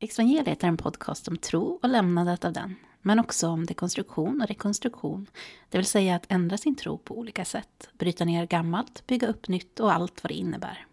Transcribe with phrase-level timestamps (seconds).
[0.00, 4.48] Exvangeliet är en podcast om tro och lämnandet av den, men också om dekonstruktion och
[4.48, 5.26] rekonstruktion,
[5.68, 9.48] det vill säga att ändra sin tro på olika sätt, bryta ner gammalt, bygga upp
[9.48, 10.86] nytt och allt vad det innebär.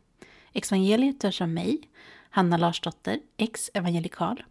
[0.54, 1.89] Exvangeliet görs av mig,
[2.29, 4.44] Hanna Larsdotter, ex-evangelikal,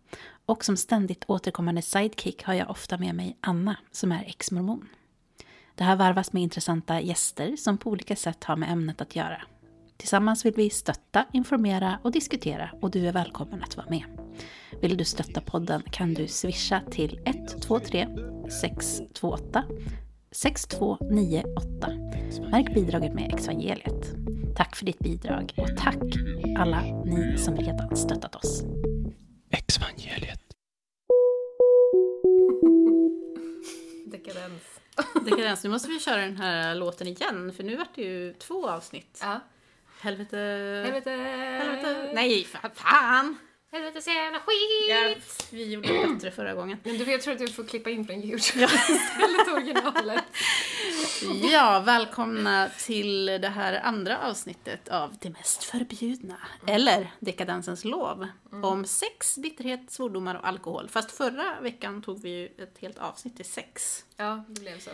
[0.47, 4.89] och som ständigt återkommande sidekick har jag ofta med mig Anna, som är ex-mormon.
[5.75, 9.43] Det här varvas med intressanta gäster som på olika sätt har med ämnet att göra.
[9.97, 14.05] Tillsammans vill vi stötta, informera och diskutera och du är välkommen att vara med.
[14.83, 18.09] Vill du stötta podden kan du swisha till 123
[18.63, 19.65] 628
[20.33, 21.89] 6298.
[22.51, 24.15] Märk bidraget med Exvangeliet.
[24.57, 26.03] Tack för ditt bidrag och tack
[26.59, 28.63] alla ni som redan stöttat oss.
[29.51, 30.41] Exvangeliet.
[34.07, 34.81] Dekadens.
[35.25, 38.69] Dekadens, nu måste vi köra den här låten igen för nu vart det ju två
[38.69, 39.19] avsnitt.
[39.23, 39.41] Ja.
[40.05, 40.37] Helvete...
[40.85, 41.11] Helvete.
[41.11, 42.11] Helvete.
[42.15, 43.39] Nej, fan!
[43.73, 44.89] Helvetes jävla skit!
[44.89, 45.15] Ja,
[45.51, 46.79] vi gjorde det bättre förra gången.
[46.85, 50.25] Men du, jag tror att du får klippa in från Youtube istället originalet.
[51.53, 56.37] Ja, välkomna till det här andra avsnittet av Det mest förbjudna,
[56.67, 58.29] eller Dekadensens lov,
[58.63, 60.89] om sex, bitterhet, svordomar och alkohol.
[60.89, 64.05] Fast förra veckan tog vi ju ett helt avsnitt till sex.
[64.17, 64.91] Ja, det blev så.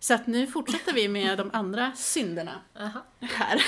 [0.00, 3.04] Så att nu fortsätter vi med de andra synderna Aha.
[3.20, 3.62] här.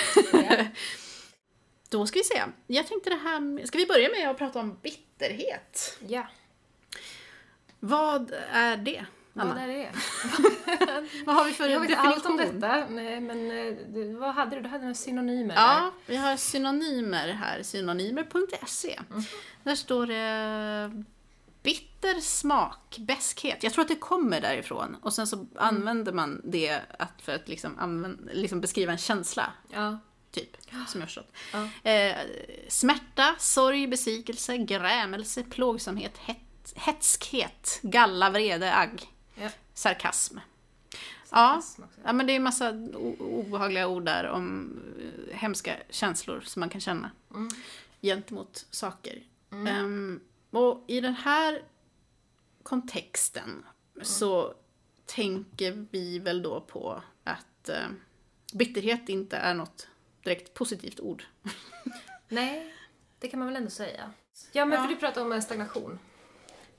[1.88, 2.42] Då ska vi se.
[2.66, 5.98] Jag tänkte det här med, Ska vi börja med att prata om bitterhet?
[6.08, 6.26] Ja,
[7.80, 9.62] Vad är det, vad Anna?
[9.62, 9.88] är det?
[11.26, 12.12] Vad har vi för Jag vet definition?
[12.14, 12.86] allt om detta,
[13.20, 14.62] men eh, vad hade du?
[14.62, 19.00] Du hade några synonymer Ja, vi har synonymer här, synonymer.se.
[19.62, 21.04] Där står det
[21.62, 23.62] bitter smak, bäskhet.
[23.62, 24.96] Jag tror att det kommer därifrån.
[25.02, 29.52] Och sen så använder man det att för att liksom, använda, liksom beskriva en känsla.
[29.72, 29.98] Ja.
[30.30, 30.56] typ,
[30.88, 31.32] som jag förstått.
[31.52, 31.90] Ja.
[31.90, 32.16] Eh,
[32.68, 39.02] smärta, sorg, besvikelse, grämelse, plågsamhet, het, hetskhet, galla, vrede, agg,
[39.34, 39.48] Ja.
[39.74, 40.38] sarkasm.
[41.30, 44.76] Ja, Sarkasm ja, men det är massa o- obehagliga ord där om
[45.30, 47.48] eh, hemska känslor som man kan känna Mm.
[48.02, 49.22] gentemot saker.
[49.52, 50.20] Ehm,
[50.52, 51.62] och i den här
[52.62, 53.64] kontexten
[54.02, 54.54] så
[55.06, 57.86] tänker vi väl då på att eh,
[58.54, 59.88] bitterhet inte är något
[60.24, 61.24] direkt positivt ord.
[62.28, 62.74] Nej,
[63.18, 64.10] det kan man väl ändå säga.
[64.52, 64.84] Ja, men Ja.
[64.86, 65.98] för du pratar om stagnation.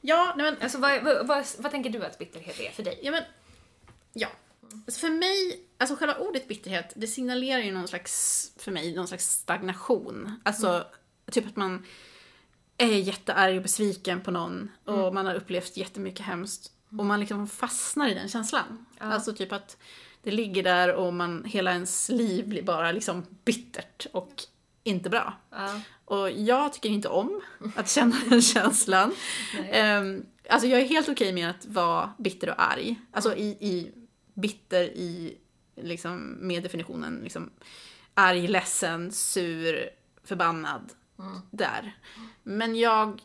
[0.02, 3.00] Ja, nej men, Alltså, vad, vad, vad, vad tänker du att bitterhet är för dig?
[3.04, 3.24] ja, men
[4.14, 4.28] ja.
[4.86, 9.08] Alltså för mig, alltså själva ordet bitterhet, det signalerar ju någon slags, för mig, någon
[9.08, 10.42] slags stagnation.
[10.46, 10.86] Alltså,
[11.32, 11.86] typ att man
[12.78, 16.72] är jättearg och besviken på någon och man har upplevt jättemycket hemskt.
[16.98, 18.86] Och man liksom fastnar i den känslan.
[19.00, 19.06] Ja.
[19.06, 19.78] Alltså typ att
[20.24, 24.44] det ligger där och man, hela ens liv blir bara liksom bittert och
[24.84, 25.34] inte bra.
[25.50, 25.82] Ja.
[26.06, 27.42] Och jag tycker inte om
[27.76, 29.16] att känna den känslan.
[29.74, 33.00] Um, alltså jag är helt okej med att vara bitter och arg.
[33.12, 33.92] Alltså i, i
[34.34, 35.38] bitter i,
[35.76, 37.50] liksom med definitionen liksom
[38.14, 39.90] arg, ledsen, sur,
[40.24, 40.92] förbannad.
[41.52, 41.98] Där.
[42.44, 43.22] Men jag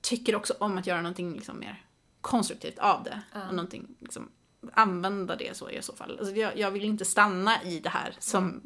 [0.00, 1.84] tycker också om att göra någonting liksom mer
[2.20, 3.22] konstruktivt av det.
[3.32, 3.48] Ja.
[3.48, 4.28] Och någonting, liksom,
[4.72, 6.18] använda det så i så fall.
[6.18, 8.60] Alltså jag, jag vill inte stanna i det här som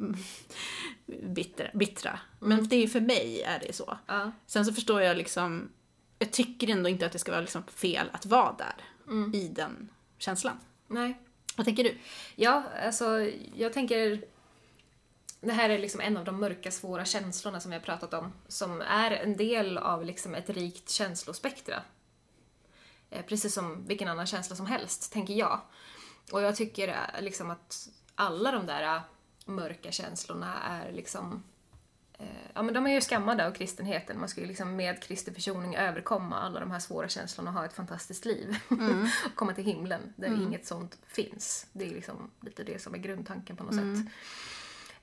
[1.23, 2.19] bitter, bittra.
[2.39, 3.97] Men det är för mig är det så.
[4.07, 4.31] Ja.
[4.45, 5.69] Sen så förstår jag liksom,
[6.19, 8.75] jag tycker ändå inte att det ska vara liksom fel att vara där.
[9.33, 10.59] I den känslan.
[10.87, 11.19] Nej.
[11.55, 11.97] Vad tänker du?
[12.35, 14.23] Ja, alltså jag tänker...
[15.45, 18.33] Det här är liksom en av de mörka, svåra känslorna som vi har pratat om,
[18.47, 21.83] som är en del av liksom ett rikt känslospektra.
[23.09, 25.59] Eh, Precis som vilken annan känsla som helst, tänker jag.
[26.31, 29.01] Och jag tycker eh, liksom att alla de där eh,
[29.45, 31.43] mörka känslorna är liksom...
[32.53, 34.19] Ja, men de är ju skammade av kristenheten.
[34.19, 37.65] Man ska ju liksom med Kristi försoning överkomma alla de här svåra känslorna och ha
[37.65, 38.55] ett fantastiskt liv.
[39.25, 41.67] och komma till himlen där inget sånt finns.
[41.73, 44.11] Det är liksom lite det som är grundtanken på något sätt.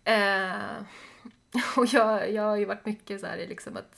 [0.05, 0.83] Eh,
[1.77, 3.97] och jag, jag har ju varit mycket så här i liksom att,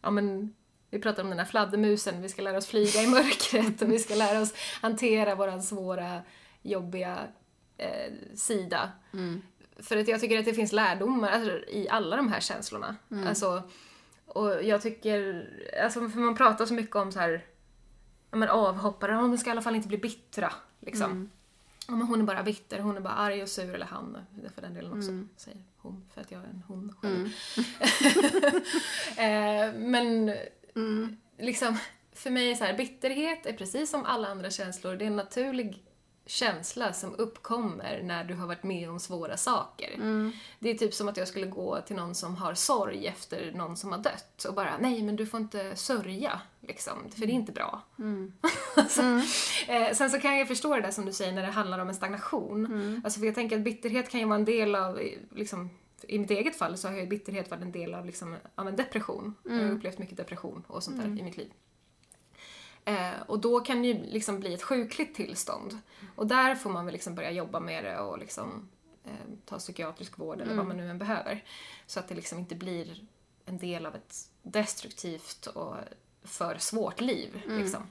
[0.00, 0.54] ja men,
[0.90, 3.98] vi pratar om den här fladdermusen, vi ska lära oss flyga i mörkret och vi
[3.98, 6.22] ska lära oss hantera våran svåra,
[6.62, 7.18] jobbiga
[7.76, 8.92] eh, sida.
[9.76, 12.96] För att jag tycker att det finns lärdomar alltså, i alla de här känslorna.
[13.28, 13.62] Alltså,
[14.26, 15.48] och jag tycker,
[15.84, 17.44] alltså för man pratar så mycket om så här,
[18.30, 20.52] ja men avhoppare, de ska i alla fall inte bli bittra.
[20.80, 21.30] Liksom.
[21.88, 24.18] Ja, men hon är bara bitter, hon är bara arg och sur, eller han
[24.54, 25.10] för den delen också.
[25.36, 27.26] Säger hon, för att jag är en hon själv.
[29.18, 30.36] eh, men
[31.38, 31.78] liksom,
[32.12, 35.16] för mig är så här, bitterhet är precis som alla andra känslor, det är en
[35.16, 35.84] naturlig
[36.26, 39.94] känsla som uppkommer när du har varit med om svåra saker.
[39.94, 40.32] Mm.
[40.58, 43.76] Det är typ som att jag skulle gå till någon som har sorg efter någon
[43.76, 47.34] som har dött och bara nej men du får inte sörja liksom, för det är
[47.34, 47.82] inte bra.
[48.76, 49.02] alltså,
[49.68, 51.88] eh, sen så kan jag förstå det där som du säger när det handlar om
[51.88, 52.66] en stagnation.
[53.04, 55.00] Alltså för jag tänker att bitterhet kan ju vara en del av,
[55.34, 55.70] liksom,
[56.08, 58.76] i mitt eget fall så har ju bitterhet varit en del av, liksom, av en
[58.76, 59.34] depression.
[59.42, 61.52] Jag har upplevt mycket depression och sånt där i mitt liv.
[62.84, 65.78] Eh, och då kan det ju liksom bli ett sjukligt tillstånd.
[66.16, 68.68] Och där får man väl liksom börja jobba med det och liksom,
[69.04, 69.10] eh,
[69.44, 71.44] ta psykiatrisk vård eller vad man nu än behöver.
[71.86, 73.06] Så att det liksom inte blir
[73.46, 75.76] en del av ett destruktivt och
[76.22, 77.42] för svårt liv.
[77.46, 77.86] Liksom.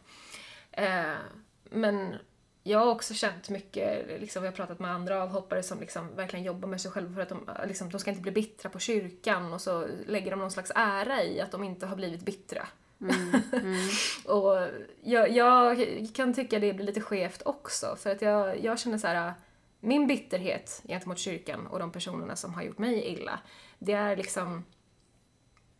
[0.71, 1.15] Eh,
[1.63, 2.15] men
[2.63, 6.45] jag har också känt mycket, liksom, jag har pratat med andra avhoppare som liksom verkligen
[6.45, 9.53] jobbar med sig själva för att de, liksom, de ska inte bli bittra på kyrkan
[9.53, 12.67] och så lägger de någon slags ära i att de inte har blivit bittra.
[14.25, 14.67] och
[15.03, 15.77] jag, jag
[16.13, 19.33] kan tycka det blir lite skevt också för att jag, jag känner så här
[19.79, 23.39] min bitterhet gentemot kyrkan och de personerna som har gjort mig illa,
[23.79, 24.63] det är liksom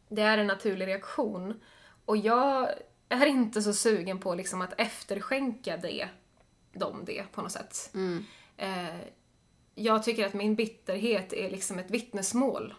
[0.10, 1.62] det är en naturlig reaktion.
[2.06, 2.70] Och jag
[3.10, 6.10] är inte så sugen på liksom att efterskänka det,
[6.74, 7.92] dem det på något sätt.
[8.58, 9.00] Eh,
[9.76, 12.74] jag tycker att min bitterhet är liksom ett vittnesmål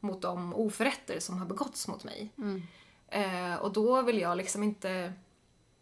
[0.00, 2.32] mot de oförrätter som har begåtts mot mig.
[3.14, 5.12] Eh, och då vill jag liksom inte...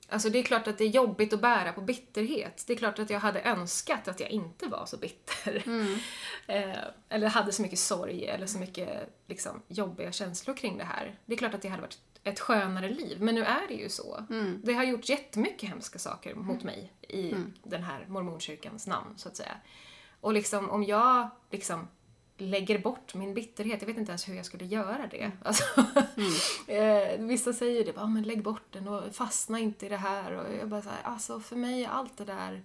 [0.09, 2.65] Alltså det är klart att det är jobbigt att bära på bitterhet.
[2.67, 5.57] Det är klart att jag hade önskat att jag inte var så bitter.
[6.47, 11.19] eh, eller hade så mycket sorg eller så mycket liksom, jobbiga känslor kring det här.
[11.27, 13.89] Det är klart att det hade varit ett skönare liv, men nu är det ju
[13.89, 14.27] så.
[14.63, 19.37] Det har gjort jättemycket hemska saker mot mig i den här mormonkyrkans namn, så att
[19.37, 19.57] säga.
[20.21, 21.89] Och liksom om jag liksom
[22.43, 25.31] lägger bort min bitterhet, jag vet inte ens hur jag skulle göra det.
[25.43, 25.65] Alltså,
[26.67, 30.33] eh, vissa säger det, ah, men lägg bort den och fastna inte i det här.
[30.33, 32.63] Och jag bara så här, alltså för mig är allt det där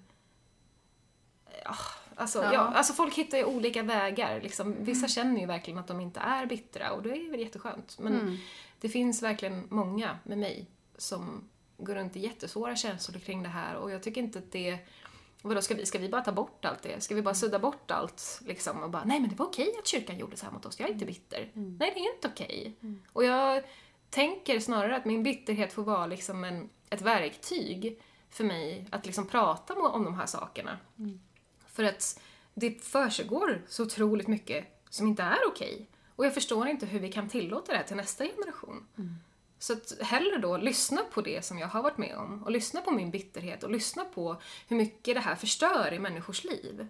[1.63, 1.75] Ja,
[2.15, 2.53] alltså, ja.
[2.53, 2.59] Ja.
[2.59, 4.41] alltså folk hittar ju olika vägar.
[4.41, 4.75] Liksom.
[4.79, 7.99] Vissa känner ju verkligen att de inte är bittra och det är väl jätteskönt.
[7.99, 8.37] Men
[8.81, 10.65] det finns verkligen många med mig
[10.97, 14.77] som går runt i jättesvåra känslor kring det här och jag tycker inte att det
[15.47, 17.03] Vadå, ska vi, ska vi bara ta bort allt det?
[17.03, 19.87] Ska vi bara sudda bort allt liksom och bara, nej men det var okej att
[19.87, 21.51] kyrkan gjorde så här mot oss, jag är inte bitter.
[21.53, 22.75] Nej, det är inte okej.
[23.13, 23.63] Och jag
[24.09, 29.27] tänker snarare att min bitterhet får vara liksom en, ett verktyg för mig att liksom
[29.27, 30.77] prata om de här sakerna.
[31.67, 32.19] För att
[32.53, 35.87] det försiggår så otroligt mycket som inte är okej.
[36.15, 38.87] Och jag förstår inte hur vi kan tillåta det här till nästa generation.
[39.59, 42.81] Så att hellre då lyssna på det som jag har varit med om och lyssna
[42.81, 46.87] på min bitterhet och lyssna på hur mycket det här förstör i människors liv.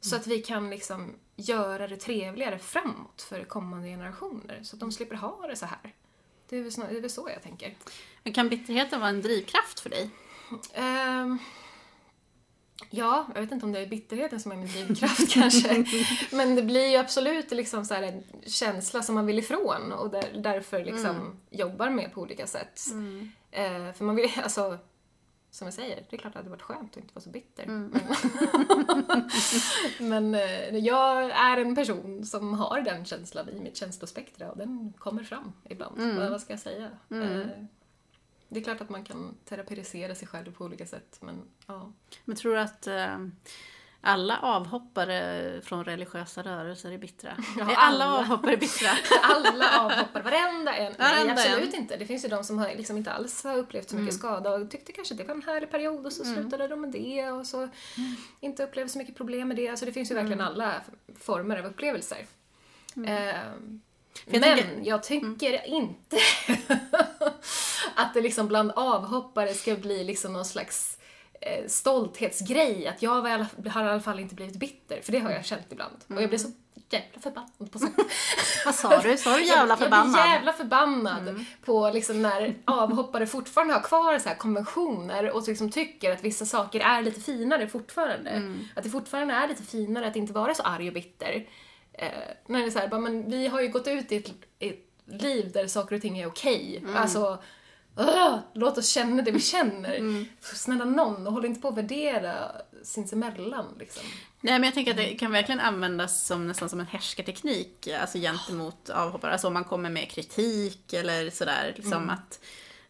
[0.00, 4.92] Så att vi kan liksom göra det trevligare framåt för kommande generationer så att de
[4.92, 5.94] slipper ha det så här.
[6.48, 7.74] Det är väl, snar- det är väl så jag tänker.
[8.22, 10.10] Men kan bitterheten vara en drivkraft för dig?
[10.74, 11.38] Ehm,
[12.90, 15.84] ja, jag vet inte om det är bitterheten som är min drivkraft kanske.
[16.32, 20.10] Men det blir ju absolut liksom så här en känsla som man vill ifrån och
[20.10, 22.80] där, därför liksom jobbar med på olika sätt.
[23.50, 24.78] Eh, för man vill, alltså,
[25.50, 27.30] som jag säger, det är klart att det hade varit skönt att inte vara så
[27.30, 27.66] bitter.
[27.66, 28.00] Men,
[30.10, 34.92] men eh, jag är en person som har den känslan i mitt känslospektra och den
[34.98, 36.16] kommer fram ibland.
[36.18, 36.90] Vad, vad ska jag säga?
[37.10, 37.46] Eh,
[38.52, 41.92] det är klart att man kan teraperisera sig själv på olika sätt, men ja.
[42.24, 43.18] Men tror du att eh,
[44.00, 47.36] alla avhoppare från religiösa rörelser är bittra?
[47.58, 48.18] Ja, är alla, alla.
[48.18, 48.88] avhoppare bittra?
[49.22, 50.94] Alla avhoppare, varenda en.
[50.98, 51.80] Varenda Nej, absolut en.
[51.80, 51.96] inte.
[51.96, 54.70] Det finns ju de som har liksom inte alls har upplevt så mycket skada och
[54.70, 57.46] tyckte kanske att det var en härlig period och så slutade de med det och
[57.46, 57.68] så
[58.40, 59.68] inte upplevde så mycket problem med det.
[59.68, 60.74] Alltså det finns ju verkligen alla
[61.18, 62.26] former av upplevelser.
[62.94, 66.16] Jag men jag tycker inte
[67.96, 70.98] att det liksom bland avhoppare ska bli liksom någon slags
[71.40, 72.86] eh, stolthetsgrej.
[72.86, 73.28] Att jag var
[73.70, 75.96] har i alla fall inte blivit bitter, för det har jag känt ibland.
[76.08, 76.48] Och jag blir så
[76.90, 77.96] jävla förbannad på sånt.
[78.64, 79.16] Vad sa du?
[79.16, 80.12] Sa du jävla Jag förbannad?
[80.12, 85.70] blir jävla förbannad på liksom när avhoppare fortfarande har kvar så här konventioner och liksom
[85.70, 88.42] tycker att vissa saker är lite finare fortfarande.
[88.76, 91.46] Att det fortfarande är lite finare att inte vara så arg och bitter.
[91.92, 92.08] Eh,
[92.46, 94.68] när det är så här, bara, men vi har ju gått ut i ett, i
[94.68, 96.84] ett liv där saker och ting är okej.
[96.96, 97.38] Alltså, Ugh,
[98.54, 100.24] låt oss känna det vi känner.
[100.40, 104.02] Snälla någon, håll inte på att värdera sinsemellan liksom.
[104.40, 108.18] Nej men jag tänker att det kan verkligen användas som nästan som en härskarteknik, alltså
[108.18, 109.32] gentemot avhoppare.
[109.32, 112.40] Alltså om man kommer med kritik eller sådär, liksom att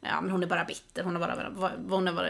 [0.01, 2.29] ja men hon är bara bitter, hon är bara, hon är bara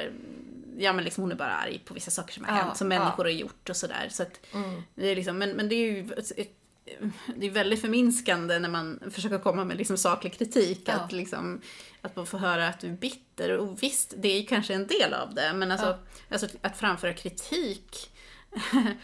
[0.78, 2.90] Ja men liksom hon är bara arg på vissa saker som har Ja, hänt, som
[2.90, 2.98] ja.
[2.98, 4.08] människor har gjort och sådär.
[4.10, 4.40] Så att
[4.94, 6.08] det är liksom, men, men det är ju
[7.36, 10.82] det är väldigt förminskande när man försöker komma med liksom saklig kritik.
[10.84, 10.92] Ja.
[10.92, 11.60] Att, liksom,
[12.02, 13.58] att man får höra att du är bitter.
[13.58, 15.52] Och visst, det är ju kanske en del av det.
[15.54, 15.98] Men alltså, Ja.
[16.28, 18.08] alltså att framföra kritik.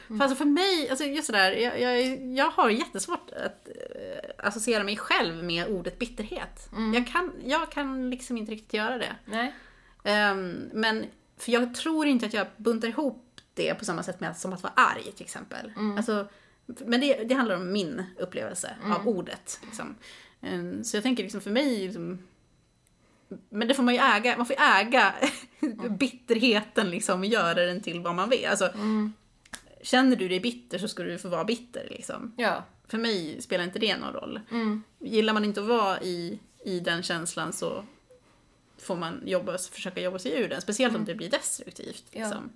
[0.08, 4.84] för alltså för mig, alltså just sådär, jag, jag, jag har jättesvårt att eh, associera
[4.84, 6.68] mig själv med ordet bitterhet.
[6.94, 9.16] Jag, kan, jag kan liksom inte riktigt göra det.
[9.24, 9.54] Nej.
[10.04, 13.24] Ehm, men, för jag tror inte att jag buntar ihop
[13.54, 15.72] det på samma sätt med, som att vara arg till exempel.
[15.96, 16.28] Alltså,
[16.66, 19.60] men det, det handlar om min upplevelse av ordet.
[19.64, 19.94] Liksom.
[20.42, 22.18] Ehm, så jag tänker liksom för mig, liksom,
[23.48, 25.14] men det får man ju äga, man får äga
[25.90, 28.46] bitterheten liksom och göra den till vad man vill.
[28.46, 28.72] Alltså,
[29.82, 32.34] Känner du dig bitter så ska du få vara bitter liksom.
[32.36, 32.64] Ja.
[32.88, 34.40] För mig spelar inte det någon roll.
[34.50, 34.82] Mm.
[34.98, 37.84] Gillar man inte att vara i, i den känslan så
[38.78, 40.60] får man jobba, försöka jobba sig ur den.
[40.60, 42.04] Speciellt om det blir destruktivt.
[42.10, 42.20] Ja.
[42.20, 42.50] Liksom.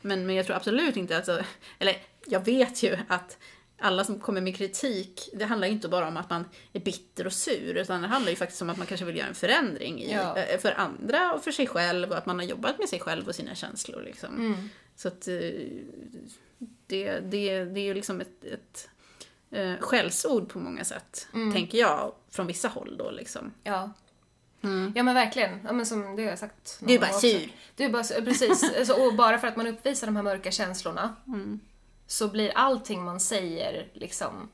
[0.00, 1.46] Men, men jag tror absolut inte att, alltså,
[1.78, 3.38] eller jag vet ju att
[3.84, 7.26] alla som kommer med kritik, det handlar ju inte bara om att man är bitter
[7.26, 10.02] och sur, utan det handlar ju faktiskt om att man kanske vill göra en förändring
[10.02, 10.36] i, Ja.
[10.38, 13.28] eh, för andra och för sig själv och att man har jobbat med sig själv
[13.28, 14.02] och sina känslor.
[14.02, 14.34] Liksom.
[14.34, 14.68] Mm.
[14.96, 15.34] Så att eh,
[16.86, 18.88] det, det, det är ju liksom ett, ett
[19.50, 23.52] eh, skällsord på många sätt, tänker jag, från vissa håll då liksom.
[23.64, 23.90] Ja.
[24.94, 25.60] Ja men verkligen.
[25.64, 26.78] Ja, men som det har jag sagt.
[26.80, 27.48] Du är bara sur.
[27.76, 28.24] Du är bara sur.
[28.24, 28.64] Precis.
[28.78, 31.16] Alltså, och bara för att man uppvisar de här mörka känslorna
[32.14, 34.48] så blir allting man säger liksom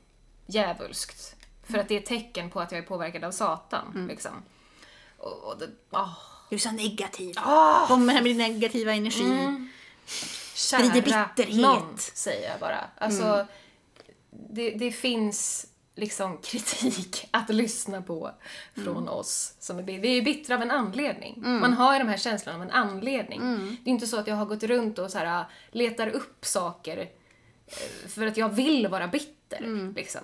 [0.45, 1.35] djävulskt.
[1.63, 4.07] För att det är ett tecken på att jag är påverkad av Satan.
[4.09, 4.31] Liksom.
[5.17, 6.09] Och, och det, ah.
[6.49, 7.35] Du är så negativ.
[7.37, 7.87] Ah!
[7.87, 9.67] Kommer här med din negativa energi.
[10.53, 11.61] Sprider bitterhet.
[11.61, 12.79] någon, säger jag bara.
[12.97, 13.45] Alltså,
[14.29, 18.31] det, det finns liksom kritik att lyssna på
[18.75, 19.53] från oss.
[19.59, 21.35] Som är, vi är ju bittra av en anledning.
[21.37, 23.39] Man har ju de här känslorna av en anledning.
[23.83, 27.09] Det är inte så att jag har gått runt och så här, letar upp saker
[28.07, 29.93] för att jag vill vara bitter.
[29.95, 30.21] Liksom.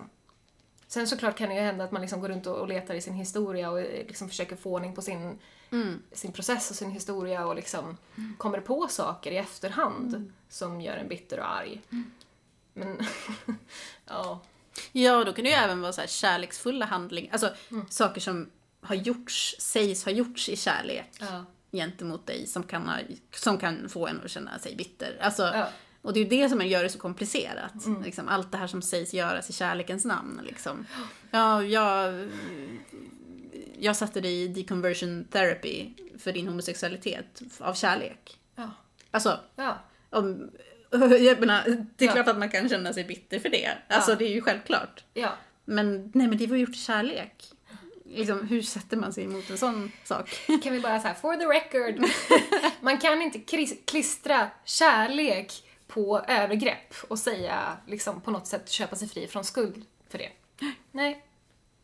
[0.88, 3.13] Sen såklart kan det ju hända att man liksom går runt och letar i sin
[3.13, 5.39] historia och eh, liksom försöker få ordning på sin,
[6.12, 7.98] sin process och sin historia och liksom
[8.38, 11.82] kommer på saker i efterhand som gör en bitter och arg.
[12.74, 13.00] Men,
[14.06, 14.39] ja.
[14.92, 17.50] Ja, då kan det ju även vara så här kärleksfulla handlingar, alltså
[17.89, 18.50] saker som
[18.82, 21.46] har gjorts, sägs ha gjorts i kärlek Ja.
[21.72, 22.98] gentemot dig som kan, ha,
[23.36, 25.18] som kan få en att känna sig bitter.
[25.22, 25.68] Alltså, Ja.
[26.08, 27.74] Och det är ju det som gör det så komplicerat.
[28.06, 30.42] Liksom, allt det här som sägs göras i kärlekens namn.
[30.46, 30.86] Liksom.
[31.32, 32.30] Ja, jag,
[33.80, 38.40] jag satte dig i deconversion therapy för din homosexualitet av kärlek.
[38.56, 38.72] Ja.
[39.12, 39.78] Alltså, Ja.
[40.10, 40.52] om,
[41.20, 42.14] jag menar, det är Ja.
[42.14, 43.70] klart att man kan känna sig bitter för det.
[43.88, 44.16] Alltså Ja.
[44.16, 45.04] det är ju självklart.
[45.14, 45.30] Ja.
[45.66, 47.52] Men nej men det var gjort i kärlek.
[48.06, 50.30] Liksom, hur sätter man sig emot en sån sak?
[50.64, 52.10] Kan vi bara säga for the record.
[52.82, 53.40] Man kan inte
[53.86, 59.86] klistra kärlek på övergrepp och säga, liksom på något sätt köpa sig fri från skuld
[60.10, 60.29] för det.
[60.91, 61.24] Nej.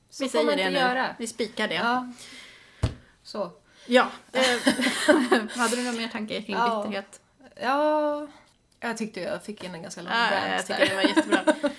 [0.09, 0.77] Så Vi får man inte nu.
[0.77, 1.15] göra.
[1.19, 1.75] Vi spikar det.
[1.75, 2.11] Ja.
[3.23, 3.51] Så.
[3.85, 4.07] Ja.
[4.31, 4.41] Eh,
[5.57, 6.83] Hade du några mer tankar kring Ja.
[6.83, 7.21] bitterhet?
[7.61, 8.27] Ja.
[8.79, 11.43] Jag tyckte jag fick in en ganska lång Ja, rant jag tycker det var jättebra.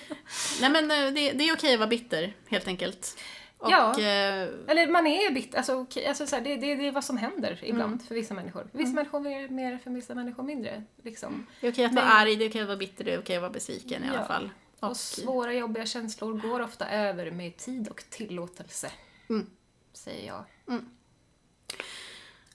[0.61, 3.17] Nej men eh, det, det är okej att vara bitter, helt enkelt.
[3.57, 3.91] Och, Ja.
[3.99, 7.03] eh, Eller man är bitter, alltså, okej, alltså så här, det, det, det är vad
[7.03, 8.05] som händer ibland Mm.
[8.07, 8.67] för vissa människor.
[8.71, 10.83] Vissa människor mer, mer, för vissa människor mindre.
[11.03, 11.47] Liksom.
[11.61, 13.19] det är okej att vara Men- arg, det är okej att vara bitter, det är
[13.19, 14.25] okej att vara besviken i alla Ja.
[14.25, 14.49] fall.
[14.79, 18.91] Och, Och, svåra jobbiga känslor går ofta över med tid och tillåtelse.
[19.29, 19.49] Mm.
[19.93, 20.43] Säger jag.
[20.67, 20.89] Mm.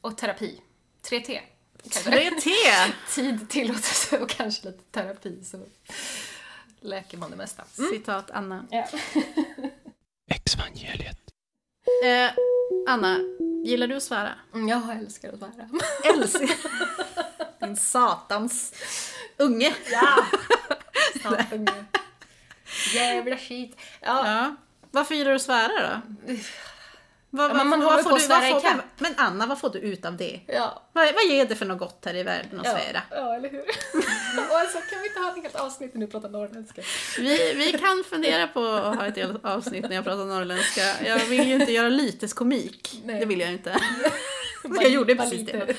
[0.00, 0.60] Och terapi.
[1.02, 1.40] 3T.
[1.82, 2.10] kanske.
[2.10, 2.50] 3T!
[3.14, 5.66] Tid, tillåtelse och kanske lite terapi så
[6.80, 7.64] läker man det mesta.
[7.92, 8.66] Citat Anna.
[8.70, 8.86] Ja.
[10.34, 11.16] Exvangeliet.
[12.04, 12.30] Eh,
[12.88, 13.18] Anna,
[13.64, 14.32] gillar du att svära?
[14.54, 15.68] Mm, Jag älskar att svära.
[16.14, 16.50] Älskar
[17.66, 18.74] Din satans
[19.36, 19.74] unge.
[19.92, 20.24] Ja!
[21.20, 21.52] Snabbt
[22.94, 23.76] Jävla skit.
[24.00, 24.56] Ja, Ja.
[24.90, 26.32] Varför gillar du att svära då?
[27.32, 29.78] Vad, Ja, men man på får du, vad får, men, men Anna, vad får du
[29.78, 30.40] ut av det?
[30.46, 30.82] ja.
[30.92, 33.02] Vad, vad ger det för något gott här i världen att Ja, svära?
[33.10, 33.60] ja, eller hur?
[34.50, 36.82] och alltså, kan vi inte ha ett helt avsnitt nu och prata norrländska?
[37.18, 40.82] Vi, vi kan fundera på att ha ett helt avsnitt när jag pratar norrländska.
[41.04, 43.00] Jag vill ju inte göra lyteskomik.
[43.04, 43.20] Nej.
[43.20, 43.76] Det vill jag inte.
[44.80, 45.64] jag gjorde precis lite.
[45.64, 45.74] det.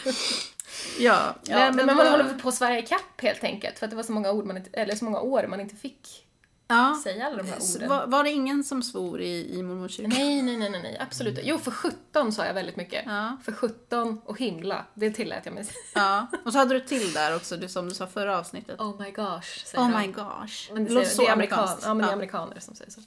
[1.00, 3.89] Ja, Ja, nej, men, man vad- håller på att svära ikapp helt enkelt för att
[3.89, 6.25] det var så många ord man inte, eller så många år man inte fick
[6.72, 7.00] ja.
[7.04, 7.90] säga alla de här orden.
[7.90, 10.10] Var, var det ingen som svor i, i mormors kyrka?
[10.18, 13.04] Nej, nej, nej, nej, absolut Jo, för 17 sa jag väldigt mycket.
[13.06, 13.38] Ja.
[13.44, 15.66] För 17 och himla, det tillät jag mig.
[15.94, 16.28] Ja.
[16.46, 18.80] Och så hade du till där också, du, som du sa förra avsnittet.
[18.80, 20.01] Oh my gosh, säger Oh de.
[20.01, 20.74] my gosh.
[20.74, 22.13] Men det, låter så det är amerikan, ja, men det är ja.
[22.13, 23.01] amerikaner som säger så.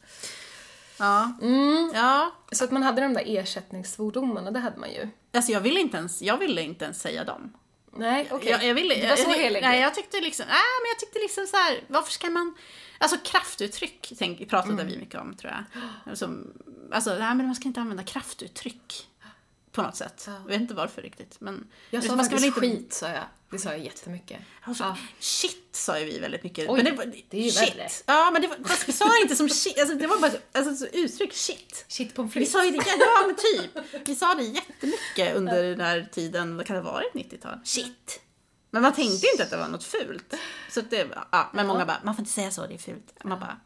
[0.99, 1.33] Ja.
[1.43, 1.93] Mm.
[1.95, 2.33] ja.
[2.53, 5.09] Så att man hade de där ersättningssvordomarna, det hade man ju.
[5.33, 7.53] Alltså jag ville inte ens, jag ville inte ens säga dem.
[7.97, 8.51] Nej, okej.
[8.51, 9.63] Jag, jag ville, Du var så jag, helig.
[9.63, 12.55] Nej, jag tyckte liksom, nej, men jag tyckte liksom så här, varför ska man,
[12.99, 14.87] alltså kraftuttryck tänk, pratade Mm.
[14.87, 15.83] vi mycket om tror jag.
[16.11, 16.31] Alltså,
[16.93, 19.09] alltså, nej men man ska inte använda kraftuttryck
[19.73, 20.25] på något sätt.
[20.27, 23.25] Jag vet inte varför riktigt, men Jag sa man ska väl inte- skit, sa jag.
[23.51, 24.41] Det sa jag jättemycket.
[24.63, 24.97] Alltså, Ja.
[25.19, 26.69] Shit sa ju vi väldigt mycket.
[26.71, 27.75] Oj, men det, var, det är ju shit.
[27.77, 27.89] värre.
[28.07, 30.77] Ja, men det var, fast vi sa inte som shit, alltså, det var bara alltså,
[30.77, 31.85] så uttryck shit.
[31.89, 32.53] Shit pommes Vi frites.
[32.53, 33.85] sa ju det, ja men typ.
[34.09, 37.59] Vi sa det jättemycket under den här tiden, vad kan det ha varit, 90-tal?
[37.65, 38.21] Shit.
[38.75, 40.35] Men man tänkte inte att det var något fult.
[40.71, 43.25] Så det, ja, men många bara, man får inte säga så, det är fult.
[43.25, 43.57] Man bara,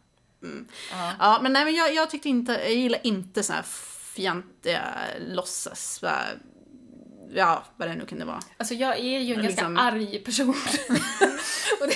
[0.42, 0.68] mm.
[0.90, 1.12] Ja.
[1.18, 3.62] Ja, men nej men jag, jag tyckte inte, jag gillar inte såna här
[4.14, 6.04] fjantiga låtsas,
[7.34, 8.40] ja vad det nu kunde vara.
[8.56, 10.54] Alltså jag är ju en Men ganska liksom- arg person.
[11.80, 11.94] Det,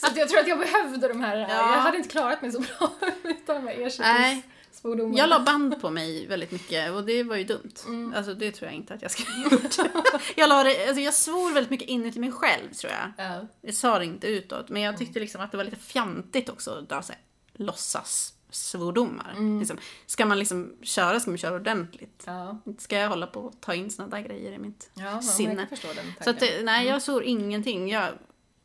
[0.00, 2.92] så jag tror att jag behövde de här, jag hade inte klarat mig så bra
[3.24, 4.42] utan de här Nej.
[4.82, 5.18] Ersättningssvordomarna.
[5.18, 7.74] Jag la band på mig väldigt mycket och det var ju dumt.
[7.86, 8.14] Mm.
[8.16, 9.76] Alltså det tror jag inte att jag skulle ha gjort.
[10.36, 13.26] jag, la det, alltså, jag svor väldigt mycket inuti mig själv tror jag.
[13.26, 13.46] Ja.
[13.60, 16.70] Jag sa det inte utåt, men jag tyckte liksom att det var lite fjantigt också
[16.70, 17.16] att dra sig
[17.54, 19.30] låtsas svordomar.
[19.30, 19.58] Mm.
[19.58, 22.22] Liksom, ska man liksom köra ska man köra ordentligt.
[22.26, 22.58] Ja.
[22.78, 25.66] Ska jag hålla på och ta in såna där grejer i mitt Ja, jag sinne.
[26.20, 27.88] Så att, nej, jag svor ingenting.
[27.88, 28.08] Jag,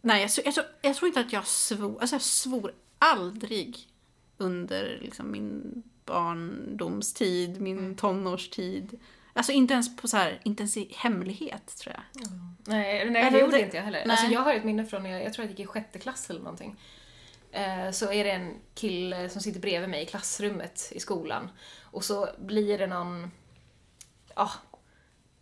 [0.01, 3.77] nej, jag, jag, tror, jag tror inte att jag svor, alltså jag svor aldrig
[4.38, 9.00] under liksom, min barndomstid, min tonårstid.
[9.34, 12.24] Alltså inte ens på så här intensiv hemlighet tror jag.
[12.68, 14.00] Nej, nej Eller det gjorde inte jag heller.
[14.06, 14.12] nej.
[14.12, 16.30] Alltså, jag har ett minne från när jag, jag tror jag gick i sjätte klass
[16.30, 16.80] eller någonting.
[17.52, 21.50] Eh, så är det en kille som sitter bredvid mig i klassrummet i skolan.
[21.84, 23.32] Och så blir det någon...
[24.36, 24.52] Ja,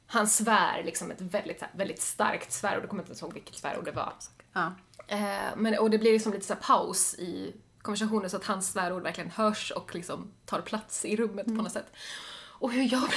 [0.07, 2.83] han svär liksom ett väldigt, väldigt starkt svärord.
[2.83, 4.13] Jag kommer inte ens ihåg vilket svärord det var.
[4.53, 4.73] Ja.
[5.07, 7.53] Eh, men, och det blir liksom lite så paus i
[7.85, 11.71] konversationen så att hans svärord verkligen hörs och liksom tar plats i rummet på något
[11.71, 11.87] sätt.
[12.59, 13.09] Och hur jag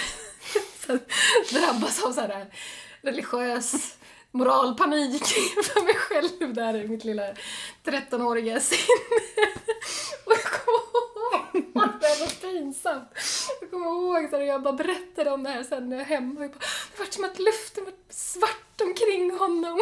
[1.52, 2.54] drabbas av så här
[3.00, 3.96] religiös
[4.30, 5.24] moralpanik
[5.64, 7.22] för mig själv där i mitt lilla
[7.84, 9.50] 13-åriga sinne.
[10.24, 13.08] Och jag kommer ihåg, det här var pinsamt.
[13.60, 16.10] Jag kommer ihåg så här, jag bara berättade om det här sen när jag var
[16.10, 16.40] hemma.
[16.40, 16.58] Jag bara,
[16.92, 19.80] det var som att luften var svart omkring honom.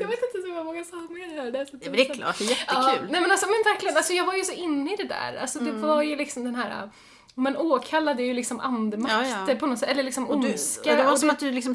[0.00, 1.50] Jag vet inte så många sa med det här.
[1.50, 2.66] Det är, så Ja, men det är klart, det är jättekul.
[2.76, 5.36] Ja, nej men alltså men verkligen, alltså jag var ju så inne i det där.
[5.40, 6.90] Alltså det var ju liksom den här,
[7.34, 9.54] man åkallade ju liksom andemakter Ja, ja.
[9.54, 10.96] på något sätt, eller liksom Och du, ondska.
[10.96, 11.74] det var och som att du liksom,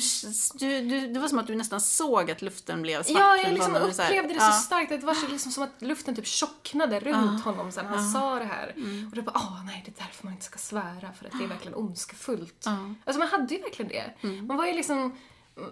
[0.53, 3.19] du, du, det var som att du nästan såg att luften blev svart.
[3.19, 4.09] Ja, jag liksom honom, så här.
[4.09, 4.51] upplevde det Ja.
[4.51, 4.89] så starkt.
[4.89, 8.45] Det var så liksom som att luften typ tjocknade runt honom sen han sa det
[8.45, 8.73] här.
[8.77, 9.07] Mm.
[9.09, 11.43] Och det bara, åh nej, det är därför man inte ska svära, för att det
[11.43, 12.65] är verkligen ondskefullt.
[12.65, 12.95] Mm.
[13.05, 13.89] Alltså man hade ju verkligen
[14.21, 14.27] det.
[14.41, 15.17] Man var ju liksom,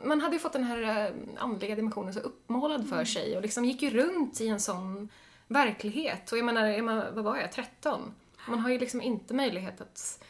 [0.04, 2.90] man hade ju fått den här eh, andliga dimensionen så uppmålad Mm.
[2.90, 5.10] för sig och liksom gick ju runt i en sån
[5.48, 6.32] verklighet.
[6.32, 8.14] Och jag menar, är man, vad var jag, 13?
[8.48, 10.24] Man har ju liksom inte möjlighet att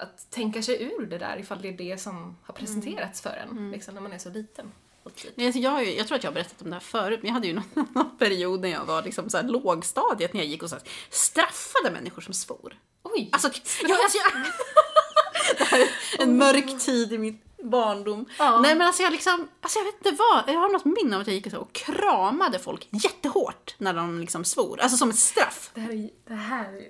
[0.00, 3.48] att tänka sig ur det där ifall det är det som har presenterats för en,
[3.50, 3.70] Mm.
[3.72, 4.72] liksom när man är så liten.
[5.14, 5.32] tid.
[5.34, 7.26] Nej, alltså jag, ju, jag tror att jag har berättat om det här förut, men
[7.28, 10.48] jag hade ju någon, någon period när jag var liksom så här lågstadiet när jag
[10.48, 12.78] gick och så här, straffade människor som svor.
[13.02, 13.28] Oj!
[13.32, 13.48] Alltså,
[13.82, 14.42] jag, alltså jag,
[15.58, 18.26] det här är en mörk tid i min barndom.
[18.38, 18.60] Ja.
[18.60, 21.20] Nej men alltså jag liksom, alltså jag vet inte vad, jag har något minne av
[21.22, 25.70] att jag gick och, kramade folk jättehårt när de liksom svor, alltså som ett straff.
[25.74, 26.82] det här är det här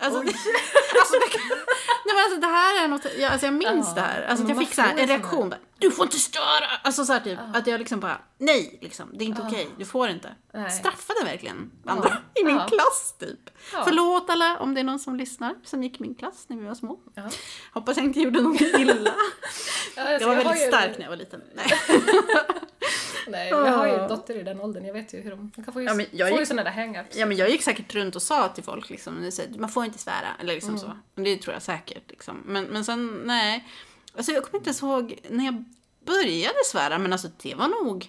[0.00, 0.18] Alltså,
[1.00, 1.38] alltså, det,
[2.04, 4.22] nej, men alltså det här är något, jag, alltså jag minns Ja, det här.
[4.22, 5.48] Alltså att jag fick så här, en reaktion.
[5.50, 6.66] Bara, du får inte störa!
[6.82, 9.84] Alltså så här typ, att jag liksom bara, nej liksom, det är inte okej, du
[9.84, 10.34] får inte.
[10.54, 10.70] Nej.
[10.70, 12.68] Straffade verkligen andra i min Ja.
[12.68, 13.50] klass typ.
[13.72, 13.82] Ja.
[13.84, 16.64] Förlåt alla om det är någon som lyssnar som gick i min klass när vi
[16.66, 16.98] var små.
[17.14, 17.22] Ja.
[17.72, 18.94] Hoppas jag inte gjorde något illa.
[19.96, 21.42] Ja, alltså, Jag var väldigt stark när jag var liten.
[21.54, 21.66] Nej.
[23.28, 25.64] Nej, jag har ju en dotter i den åldern, jag vet ju hur de, de
[25.64, 27.06] kan få ju, Ja, men jag gick- såna där hang-ups.
[27.18, 30.28] Ja men jag gick säkert runt och sa till folk liksom, man får inte svära,
[30.40, 30.92] eller liksom så.
[31.14, 32.42] Men det tror jag säkert liksom.
[32.46, 33.68] Men, men sen, nej.
[34.16, 35.64] Alltså jag kommer inte ens ihåg när jag
[36.04, 38.06] började svära, men alltså det var nog,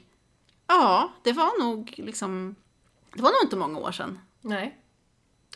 [0.67, 2.55] ja, det var nog liksom,
[3.15, 4.19] det var nog inte många år sedan.
[4.41, 4.77] Nej.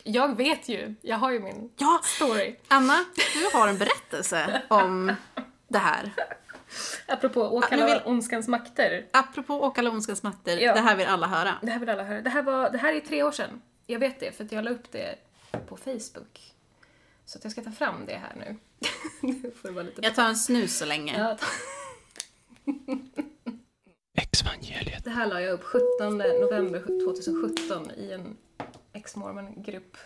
[0.04, 2.56] Jag vet ju, jag har ju min Ja, story.
[2.68, 5.12] Anna, du har en berättelse om
[5.68, 6.12] det här.
[7.06, 9.06] Apropå åkalla vill- ondskans makter.
[9.10, 10.74] Apropå Åkalla ondskans makter, Ja.
[10.74, 11.54] det här vill alla höra.
[11.62, 12.20] Det här vill alla höra.
[12.22, 13.62] Det här, var, det här är tre år sedan.
[13.86, 15.14] Jag vet det, för att jag la upp det
[15.68, 16.40] på Facebook.
[17.24, 18.56] Så att jag ska ta fram det här nu.
[19.20, 20.00] Nu får det vara lite...
[20.04, 21.18] Jag tar en snus så länge.
[21.18, 21.46] Ja, ta-
[24.22, 25.04] Exvangeliet.
[25.04, 28.36] Det här la jag upp 17 november 2017 i en
[28.92, 29.96] ex-mormon-grupp.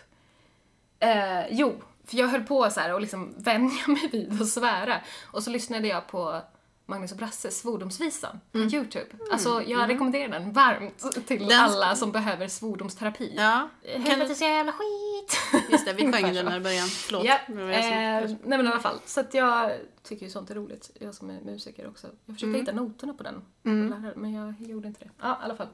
[0.99, 1.75] Eh, jo,
[2.11, 5.01] för jag höll på så här och liksom vänja mig vid att svära.
[5.31, 6.41] Och så lyssnade jag på
[6.85, 9.05] Magnus och Brasses svordomsvisan på Youtube.
[9.31, 13.33] Alltså jag rekommenderar den varmt till Den- alla som behöver svordomsterapi.
[13.37, 15.37] Ja, Helvete så jävla skit!
[15.71, 16.87] just det, vi sjöng den i början.
[16.87, 17.25] Förlåt.
[17.25, 18.99] Ja, som- eh, nej men i alla fall.
[19.05, 19.71] Så att jag
[20.03, 20.91] tycker ju sånt är roligt.
[20.99, 22.07] Jag som är musiker också.
[22.25, 22.59] Jag försökte Mm.
[22.61, 23.41] hitta noterna på den.
[23.89, 25.09] Lärare, men jag gjorde inte det.
[25.21, 25.67] Ja, i alla fall.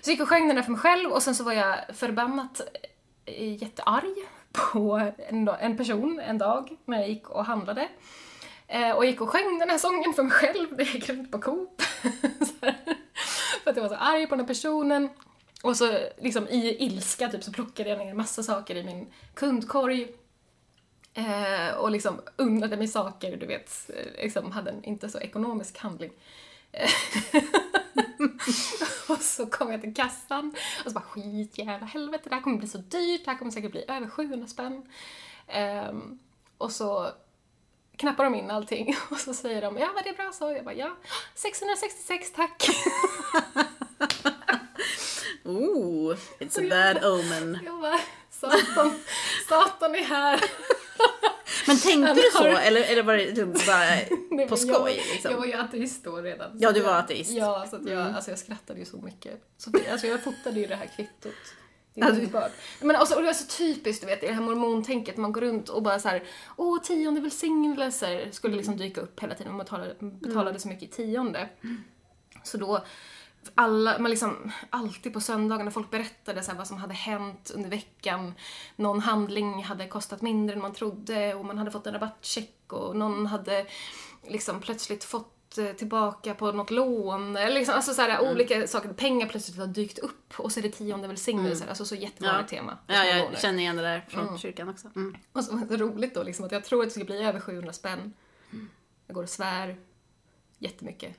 [0.00, 1.76] Så jag gick och sjöng den där för mig själv och sen så var jag
[1.94, 2.60] förbannat
[3.24, 4.14] eh, jättearg
[4.52, 7.88] på en, dag- en person en dag när jag gick och handlade.
[8.66, 11.32] Eh, och gick och sjöng den här sången för mig själv när jag gick runt
[11.32, 11.82] på Coop.
[13.64, 15.08] För att jag var så arg på den här personen.
[15.62, 19.06] Och så liksom i ilska typ så plockade jag ner en massa saker i min
[19.34, 20.08] kundkorg.
[21.14, 25.78] Eh, och liksom unnade mig saker, du vet, eh, liksom hade en inte så ekonomisk
[25.78, 26.10] handling.
[29.08, 30.54] Och så kom jag till kassan
[30.84, 33.50] och så bara skit jävla helvete, det här kommer bli så dyrt, det här kommer
[33.50, 34.82] säkert bli över 700 spänn.
[35.46, 36.18] Ehm,
[36.58, 37.10] och så
[37.96, 40.52] knappar de in allting och så säger de ja var det bra så?
[40.52, 40.96] Jag bara ja,
[41.34, 42.64] 666 tack.
[45.44, 47.58] Ooh, it's a bad omen.
[47.64, 49.00] Jag bara satan,
[49.48, 50.40] satan är här.
[51.66, 52.44] Men tänkte du så?
[52.44, 55.02] Eller, eller var det typ bara på skoj?
[55.12, 55.30] liksom?
[55.30, 56.50] Jag var ju ateist då redan.
[56.60, 57.30] Ja, du var ateist.
[57.30, 59.32] Ja, så jag, alltså jag skrattade ju så mycket.
[59.56, 61.34] Så, alltså jag fotade ju det här kvittot.
[61.94, 62.52] Det är du- underbart.
[62.80, 65.68] Men alltså, och det är så typiskt, du vet, det här mormontänket, man går runt
[65.68, 66.22] och bara så här,
[66.56, 70.86] åh, tionde välsignelser skulle liksom dyka upp hela tiden, man betalade, betalade så mycket i
[70.92, 71.48] tionde.
[72.44, 72.84] Så då,
[73.54, 77.70] alla, man liksom, alltid på söndagar när folk berättade så vad som hade hänt under
[77.70, 78.34] veckan,
[78.76, 82.96] någon handling hade kostat mindre än man trodde och man hade fått en rabattcheck och
[82.96, 83.66] någon hade
[84.28, 88.32] liksom plötsligt fått eh, tillbaka på något lån, liksom, alltså så här, Mm.
[88.32, 91.94] olika saker, pengar plötsligt har dykt upp och så är det tionde välsignelser, alltså så
[91.94, 92.78] jättevanligt tema.
[92.88, 93.00] hos Mm.
[93.00, 93.38] Ja, jag mormoner.
[93.40, 94.88] känner igen det där från kyrkan också.
[94.96, 95.16] Mm.
[95.32, 98.12] Och så roligt då liksom att jag tror att det ska bli över 700 spänn.
[99.06, 99.76] Jag går och svär
[100.58, 101.16] jättemycket.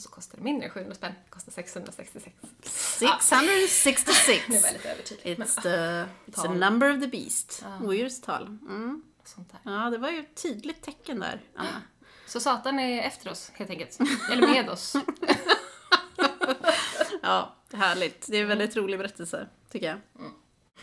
[0.00, 1.12] Och så kostar det mindre än 700 spänn.
[1.24, 2.36] Det kostar 666.
[2.62, 4.46] 666.
[4.48, 5.40] Det var lite övertydligt.
[5.40, 7.64] It's, the, it's the number of the beast.
[7.64, 7.88] Ja.
[7.88, 8.46] Weirds tal.
[8.46, 9.02] Mm.
[9.62, 11.82] Ja, det var ju ett tydligt tecken där, Anna.
[12.26, 13.98] Så Satan är efter oss helt enkelt.
[14.30, 14.96] Eller med oss.
[17.22, 18.26] Ja, härligt.
[18.28, 20.00] Det är en väldigt rolig berättelse, tycker jag.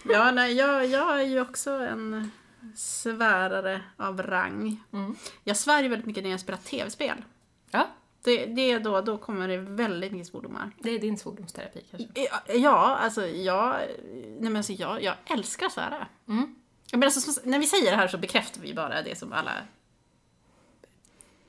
[0.03, 2.31] Ja, nej, jag, jag är ju också en
[2.75, 4.83] svärare av rang.
[4.93, 5.15] Mm.
[5.43, 7.23] Jag svär ju väldigt mycket när jag spelar tv-spel.
[7.71, 7.87] Ja,
[8.27, 10.71] Det, det är då, då kommer det väldigt mycket svordomar.
[10.79, 12.27] det är din svordomsterapi kanske.
[12.57, 13.75] Ja, alltså jag,
[14.13, 16.07] nej men alltså jag, jag älskar att svära.
[16.27, 16.55] Mm.
[16.91, 19.51] Menar, alltså, när vi säger det här så bekräftar vi bara det som alla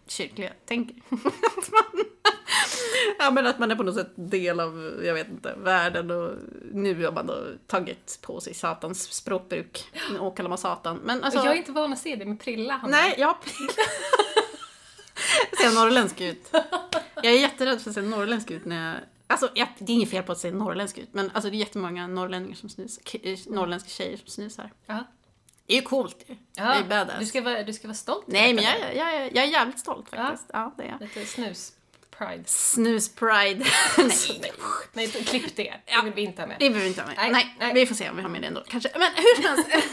[0.06, 0.96] kyrkliga tänker.
[1.56, 2.04] Att man-
[3.18, 6.30] ja, men att man är på något sätt del av, jag vet inte, världen och
[6.72, 9.84] nu har man då tagit på sig satans språkbruk
[10.20, 11.00] och kallar man satan.
[11.04, 12.96] Men alltså, jag är inte van att se det med prilla, Hanna.
[12.96, 13.36] nej, jag
[15.62, 16.50] ser norrländsk ut.
[17.14, 20.10] Jag är jätterädd för att se norrländsk ut när jag Alltså, ja, det är inget
[20.10, 23.38] fel på att se norrländsk ut, men alltså, det är jättemånga norrlänningar som snusar, eh,
[23.46, 24.72] norrländska tjejer som snusar.
[24.86, 25.04] Ja.
[25.66, 26.34] Det är ju coolt ju.
[26.54, 27.18] Det är Ja, badass.
[27.18, 28.24] du, ska vara, du ska vara stolt.
[28.26, 30.50] Nej, men jag, jag, jag, jag är jävligt stolt faktiskt.
[30.52, 31.00] Ja, det är jag.
[31.00, 31.72] Lite snus.
[32.18, 32.44] Pride.
[32.46, 33.64] Snus-pride.
[33.98, 34.08] nej,
[34.92, 35.74] Nej, nej, klipp det.
[35.86, 36.56] Det vill vi inte ha med.
[36.60, 37.16] det behöver vi inte ha med.
[37.18, 37.74] Nej, Nej, nej.
[37.74, 38.88] vi får se om vi har med det ändå kanske.
[38.94, 39.68] Men hur som helst.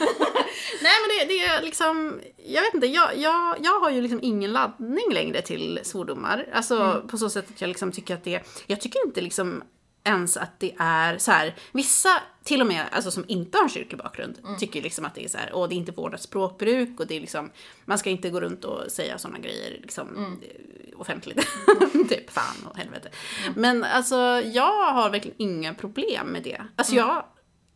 [0.82, 4.20] nej, men det, det är liksom, jag vet inte, jag, jag, jag har ju liksom
[4.24, 6.48] ingen laddning längre till svordomar.
[6.54, 7.08] Alltså Mm.
[7.08, 9.64] på så sätt att jag liksom tycker att det, jag tycker inte liksom
[10.06, 11.56] ens att det är så här.
[11.72, 12.10] vissa
[12.44, 14.58] till och med alltså som inte har en kyrklig bakgrund Mm.
[14.58, 17.16] tycker liksom att det är så här, åh det är inte vårdat språkbruk och det
[17.16, 17.52] är liksom,
[17.86, 20.42] man ska inte gå runt och säga sådana grejer liksom Mm.
[20.42, 21.48] eh, offentligt.
[22.10, 23.10] typ fan och helvete.
[23.56, 24.16] Men alltså
[24.46, 26.62] jag har verkligen inga problem med det.
[26.76, 27.08] Alltså Mm.
[27.08, 27.26] jag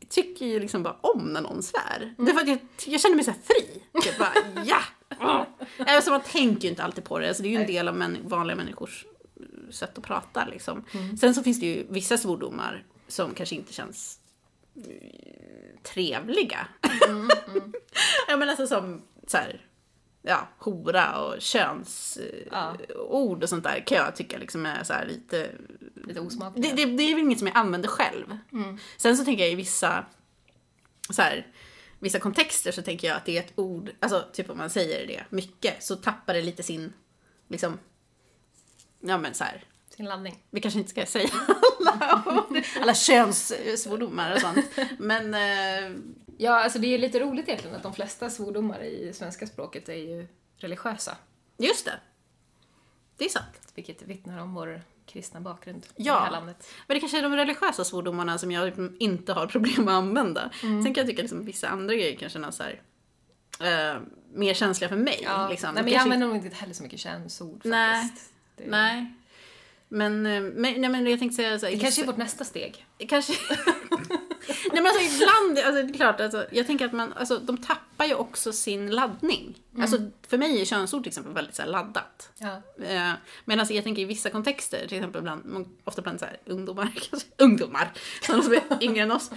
[0.10, 2.14] tycker ju liksom bara om när någon svär.
[2.18, 3.84] Det är för att jag, jag känner mig så fri.
[4.04, 4.34] Typ bara,
[4.66, 4.80] ja!
[5.22, 5.42] Åh.
[5.88, 7.28] Alltså man tänker ju inte alltid på det.
[7.28, 9.06] Alltså det är ju en del av män, vanliga människors
[9.72, 10.86] sätt att prata liksom.
[11.20, 14.20] Sen så finns det ju vissa svordomar som kanske inte känns
[14.76, 16.68] eh, trevliga.
[18.28, 19.66] ja men alltså som så här,
[20.22, 22.76] ja, hora och könsord Ja.
[22.98, 25.52] och sånt där kan jag tycka liksom är så lite
[26.08, 26.76] Lite osmakligt.
[26.76, 28.38] det, det, det är väl inget som jag använder själv.
[28.98, 30.06] Sen så tänker jag i vissa,
[31.10, 31.48] så här,
[32.00, 35.08] vissa kontexter så tänker jag att det är ett ord, alltså typ om man säger
[35.08, 36.94] det mycket så tappar det lite sin,
[37.48, 37.80] liksom,
[39.00, 39.64] ja men så här,
[39.96, 40.44] Sin laddning.
[40.50, 41.30] vi kanske inte ska säga
[41.80, 42.24] alla,
[42.82, 44.66] alla könssvordomar och sånt.
[44.98, 45.98] Men eh,
[46.42, 49.94] Ja, alltså det är lite roligt egentligen att de flesta svordomar i svenska språket är
[49.94, 51.18] ju religiösa.
[51.58, 52.00] just det.
[53.18, 53.72] Det är sant.
[53.76, 56.14] Vilket vittnar om vår kristna bakgrund i Ja.
[56.14, 56.68] det här landet.
[56.88, 60.50] Men det kanske är de religiösa svordomarna som jag inte har problem med att använda.
[60.64, 60.84] Mm.
[60.84, 62.82] Sen kan jag tycka liksom vissa andra grejer kan kännas så här
[63.60, 64.02] eh,
[64.34, 65.20] mer känsliga för mig.
[65.24, 65.50] Ja.
[65.50, 65.74] Liksom.
[65.74, 68.04] Nej, men Kanske- jag använder nog inte heller så mycket könsord Nej.
[68.04, 68.32] faktiskt.
[68.60, 69.14] Det, Nej.
[69.90, 72.44] Men, eh, men, nej, men jag tänkte säga så här, det kanske är vårt nästa
[72.44, 72.86] steg.
[73.08, 73.34] Kanske...
[74.74, 77.58] Nej men alltså ibland, alltså, det är klart, alltså, jag tänker att man, alltså, de
[77.58, 79.58] tappar ju också sin laddning.
[79.82, 82.32] Alltså för mig är könsord till exempel väldigt så här, laddat.
[82.38, 82.62] Ja.
[82.86, 83.12] Eh,
[83.46, 86.92] men alltså, jag tänker i vissa kontexter, till exempel bland, ofta bland så här, ungdomar,
[87.10, 87.92] kanske, ungdomar,
[88.22, 89.32] sådana som är yngre än oss.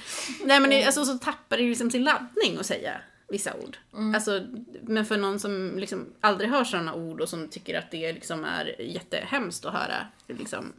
[0.45, 3.01] Nej men det, alltså, så tappar det ju liksom sin laddning att säga
[3.33, 3.77] vissa ord.
[4.15, 4.47] Alltså,
[4.83, 8.45] men för någon som liksom aldrig hör sådana ord och som tycker att det liksom
[8.45, 10.73] är jättehemskt att höra liksom,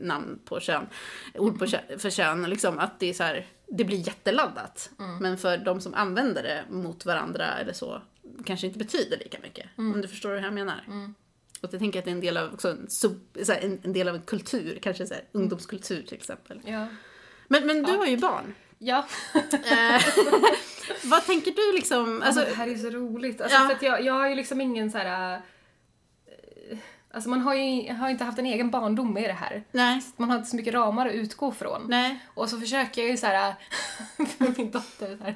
[0.00, 0.86] namn på kön,
[1.34, 4.90] ord på kön, för kön, liksom, att det är så här, det blir jätteladdat.
[5.20, 8.02] Men för de som använder det mot varandra eller så,
[8.44, 9.66] kanske inte betyder lika mycket.
[9.76, 10.84] Om du förstår hur jag menar.
[11.60, 12.88] Och jag tänker att det är en del av, också en,
[13.48, 16.60] en, en del av en kultur, kanske så här, ungdomskultur till exempel.
[16.64, 16.86] Ja.
[17.48, 18.54] Men, men du har ju barn.
[18.78, 19.06] Ja.
[19.70, 20.02] Eh,
[21.04, 22.22] vad tänker du liksom?
[22.22, 23.40] Alltså, Alltså, det här är så roligt.
[23.40, 23.66] Alltså, Ja.
[23.68, 25.34] för att jag, jag har ju liksom ingen så här...
[25.34, 25.40] äh,
[27.10, 29.64] Alltså man har ju har inte haft en egen barndom med det här.
[29.72, 31.86] nej, Man har inte så mycket ramar att utgå från.
[31.88, 32.18] nej.
[32.34, 33.54] Och så försöker jag ju så här
[34.38, 35.34] för min dotter så här.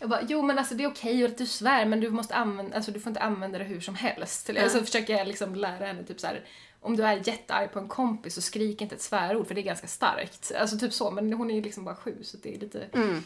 [0.00, 2.76] Jag bara, jo men alltså det är okej att du svär men du måste använda,
[2.76, 4.48] alltså du får inte använda det hur som helst.
[4.50, 4.68] Eller Ja.
[4.68, 6.40] så försöker jag liksom lära henne typ så här.
[6.86, 9.62] Om du är jättearg på en kompis så skrik inte ett svärord för det är
[9.62, 10.52] ganska starkt.
[10.58, 13.24] Alltså typ så, men hon är ju liksom bara sju så det är lite Mm.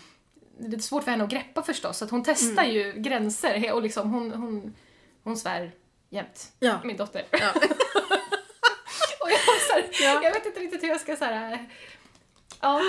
[0.59, 3.73] det är lite svårt för henne att greppa förstås, så att hon testar ju gränser
[3.73, 4.75] och liksom hon, hon,
[5.25, 5.73] hon svär
[6.11, 6.53] jämt.
[6.59, 6.79] Ja.
[6.85, 7.25] Min dotter.
[7.31, 7.51] Ja.
[9.21, 10.21] och jag, så här, Ja.
[10.23, 11.67] jag vet inte riktigt hur jag ska säga.
[12.61, 12.83] Ja.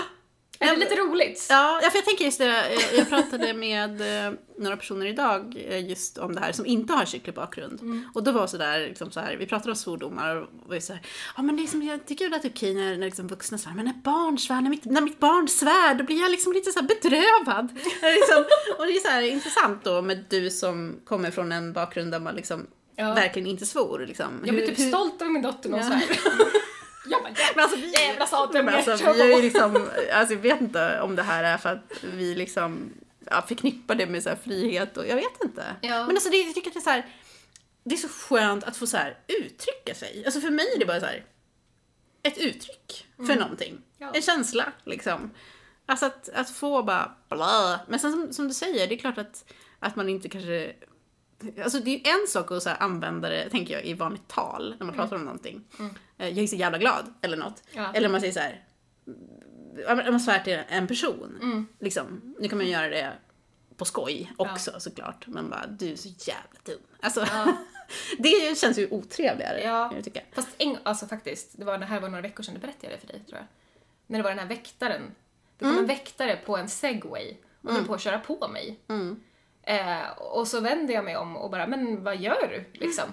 [0.62, 1.48] Är Ja, det lite roligt?
[1.50, 2.64] Ja, för jag tänker just det,
[2.98, 7.06] jag, pratade med eh, några personer idag eh, just om det här som inte har
[7.06, 7.82] kyrklig bakgrund.
[7.82, 8.10] Mm.
[8.14, 10.94] Och då var så där, liksom så här, vi pratade om svordomar och var så
[10.94, 11.02] här,
[11.38, 13.58] ja men det är som, jag tycker att det är okej när, när liksom vuxna
[13.58, 16.54] svär, men när barn svär, när mitt, när mitt barn svär, då blir jag liksom
[16.54, 17.72] lite så här bedrövad.
[18.02, 18.46] Liksom,
[18.78, 22.20] och det är så här intressant då med du som kommer från en bakgrund där
[22.20, 23.14] man liksom Ja.
[23.14, 24.06] verkligen inte svor.
[24.08, 24.26] Liksom.
[24.46, 26.16] Jag blir typ hur- stolt över min dotter när hon Ja.
[26.16, 26.18] svär.
[27.06, 29.40] Jag bara, Men alltså, vi, Jävla satunge, men alltså, vi ju på.
[29.42, 32.94] liksom, alltså, jag vet inte om det här är för att vi liksom
[33.30, 35.64] ja, förknippar det med så frihet och jag vet inte.
[35.82, 36.06] Ja.
[36.06, 37.06] Men alltså det, jag tycker att det är så här,
[37.84, 40.26] det är så skönt att få så här uttrycka sig.
[40.26, 41.26] Alltså för mig är det bara så här
[42.24, 43.70] ett uttryck för någonting.
[43.70, 43.84] Mm.
[43.98, 44.12] Ja.
[44.14, 45.32] En känsla liksom.
[45.86, 47.80] Alltså att, att få bara bla.
[47.88, 50.74] Men sen som, som du säger, det är klart att, att man inte kanske
[51.64, 54.76] Alltså det är ju en sak att så använda det, tänker jag, i vanligt tal
[54.80, 55.64] när man pratar om någonting.
[55.80, 55.86] Eh,
[56.30, 57.64] Jag är så jävla glad, eller något.
[57.74, 57.84] Mm.
[57.86, 57.94] Ja.
[57.94, 58.64] Eller man säger så här.
[59.88, 61.38] ja, man svär till en person.
[61.42, 61.68] Mm.
[61.80, 63.14] Liksom, nu kan man göra det
[63.78, 65.28] på skoj också såklart.
[65.28, 66.80] Men bara, du är så jävla dum.
[67.00, 67.26] Alltså,
[68.18, 69.88] det känns ju otrevligare, Ja.
[69.90, 70.22] kan jag tycka.
[70.32, 72.94] Fast en, alltså faktiskt, det, var, det här var några veckor sedan, det berättade jag
[72.94, 73.46] det för dig tror jag.
[74.08, 75.02] När det var den här väktaren.
[75.58, 78.80] Det kom en väktare på en segway och höll på att köra på mig.
[79.64, 82.80] Eh, och så vände jag mig om och bara, men vad gör du?
[82.80, 83.06] Liksom.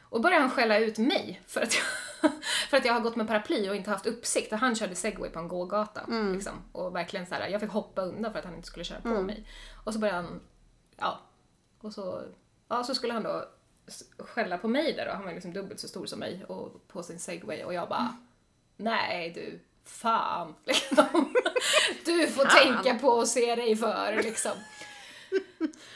[0.00, 1.84] Och började han skälla ut mig för att, jag,
[2.70, 4.52] för att jag har gått med paraply och inte haft uppsikt.
[4.52, 6.00] Och han körde segway på en gågata.
[6.32, 6.52] Liksom.
[6.72, 9.22] Och verkligen så här, jag fick hoppa undan för att han inte skulle köra på
[9.22, 9.46] mig.
[9.84, 10.40] Och så började han,
[10.96, 11.20] ja,
[11.80, 12.22] och så,
[12.68, 13.44] ja, så skulle han då
[14.18, 15.12] skälla på mig där då.
[15.12, 18.16] Han var liksom dubbelt så stor som mig och på sin segway och jag bara,
[18.76, 20.54] nej du, fan.
[20.64, 21.34] Liksom.
[22.04, 22.82] Du får Fan.
[22.82, 24.52] tänka på att se dig för liksom.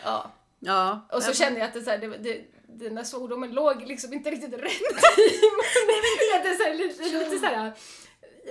[0.05, 0.31] Ja.
[0.59, 1.01] Ja.
[1.13, 2.45] Och så kände jag att det, så här, det, det,
[2.79, 4.73] den där svordomen låg liksom inte riktigt rätt
[5.19, 5.41] i.
[5.87, 7.73] Men det är så här, lite, lite så här,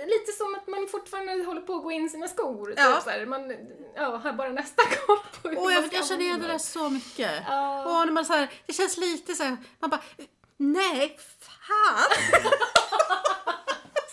[0.06, 2.66] lite som att man fortfarande håller på att gå in sina skor.
[2.66, 3.00] Typ, Ja.
[3.04, 3.52] så här, man
[3.96, 6.58] ja, har bara nästa koll på hur man jag, ska jag känner igen det där
[6.58, 7.32] så mycket.
[7.48, 7.84] Ja.
[7.86, 10.02] Åh, när man så här, det känns lite så här, man bara,
[10.56, 12.42] nej, fan.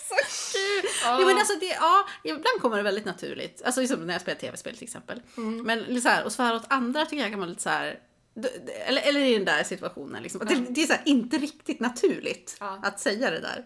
[0.08, 0.14] så
[0.58, 0.90] kul.
[1.04, 1.16] Ja.
[1.20, 3.62] Jo, men alltså det, ja, ibland kommer det väldigt naturligt.
[3.64, 5.22] Alltså liksom när jag spelar tv-spel till exempel.
[5.36, 5.62] Mm.
[5.62, 7.98] Men så här, och svära åt andra tycker jag kan vara lite så här,
[8.86, 10.46] eller, eller i den där situationen liksom.
[10.46, 12.80] Det, det är här, inte riktigt naturligt Ja.
[12.82, 13.64] att säga det där.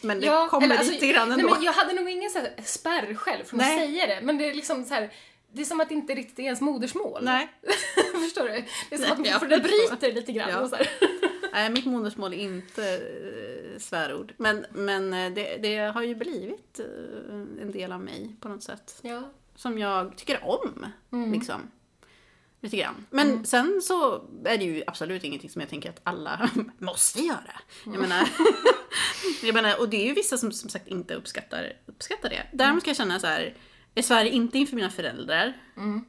[0.00, 1.54] Men det Ja, kommer eller alltså, lite grann nej, ändå.
[1.54, 3.74] men Jag hade nog ingen så här spärr själv från Nej.
[3.74, 4.20] att säga det.
[4.26, 5.12] Men det är liksom så här,
[5.52, 7.20] det är som att det inte riktigt är ens modersmål.
[7.24, 7.48] Nej.
[8.24, 8.64] Förstår du?
[8.90, 9.88] Det är som Nej, att man förstår.
[9.98, 10.50] bryter lite grann.
[10.50, 10.60] Ja.
[10.60, 10.88] Och så här.
[11.52, 14.34] Nej, mitt modersmål är inte eh, svärord.
[14.36, 18.62] Men, men eh, det, det har ju blivit eh, en del av mig på något
[18.62, 18.98] sätt.
[19.02, 19.22] Ja.
[19.56, 20.86] Som jag tycker om.
[21.12, 21.32] Mm.
[21.32, 21.70] Liksom.
[22.60, 23.06] Lite grann.
[23.10, 27.60] Men sen så är det ju absolut ingenting som jag tänker att alla måste göra.
[27.86, 27.94] Mm.
[28.00, 28.28] Jag, menar,
[29.42, 32.46] jag menar, och det är ju vissa som som sagt inte uppskattar, uppskattar det.
[32.52, 33.54] Däremot ska jag känna så här,
[33.94, 35.52] jag svär inte inför mina föräldrar.
[35.76, 36.04] Mm.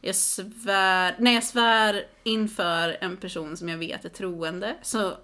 [0.00, 5.16] Jag svär, när jag svär inför en person som jag vet är troende så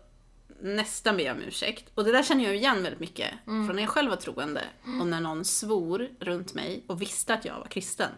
[0.61, 1.85] nästan ber jag om ursäkt.
[1.94, 3.66] Och det där känner jag igen väldigt mycket Mm.
[3.66, 4.62] från när jag själv var troende
[5.01, 8.11] och när någon svor runt mig och visste att jag var kristen.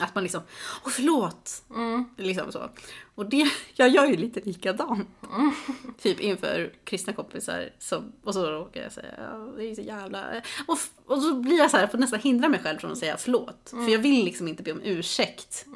[0.00, 0.42] Att man liksom,
[0.84, 1.64] åh förlåt!
[1.70, 2.04] Mm.
[2.16, 2.70] Liksom så.
[3.14, 5.08] Och det, jag gör ju lite likadant.
[6.00, 7.70] Typ inför kristna kompisar.
[7.78, 9.12] Som, och så råkar jag säga,
[9.56, 10.42] det är så jävla...
[10.66, 12.98] Och, och så blir jag så här, jag får nästan hindra mig själv från att
[12.98, 13.70] säga förlåt.
[13.70, 15.66] För jag vill liksom inte be om ursäkt.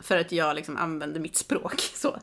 [0.00, 1.80] För att jag liksom använder mitt språk.
[1.94, 2.18] Så.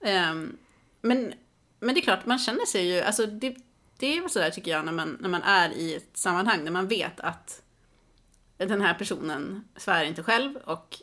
[0.00, 0.56] Ehm,
[1.00, 1.32] men,
[1.80, 3.56] men det är klart, man känner sig ju, alltså det,
[3.98, 6.72] det är väl sådär tycker jag när man, när man är i ett sammanhang där
[6.72, 7.62] man vet att
[8.58, 10.96] den här personen svär inte själv och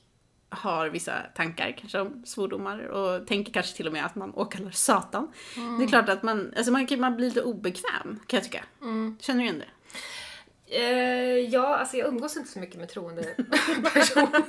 [0.49, 4.71] har vissa tankar kanske om svordomar och tänker kanske till och med att man åkallar
[4.71, 5.31] Satan.
[5.77, 8.65] Det är klart att man, alltså man, man blir lite obekväm kan jag tycka.
[9.19, 9.67] Känner du igen det?
[10.67, 13.23] Eh, ja, alltså jag umgås inte så mycket med troende
[13.93, 14.43] personer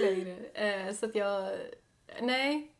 [0.00, 0.36] längre.
[0.54, 1.50] Eh, så att jag...
[2.20, 2.72] Nej.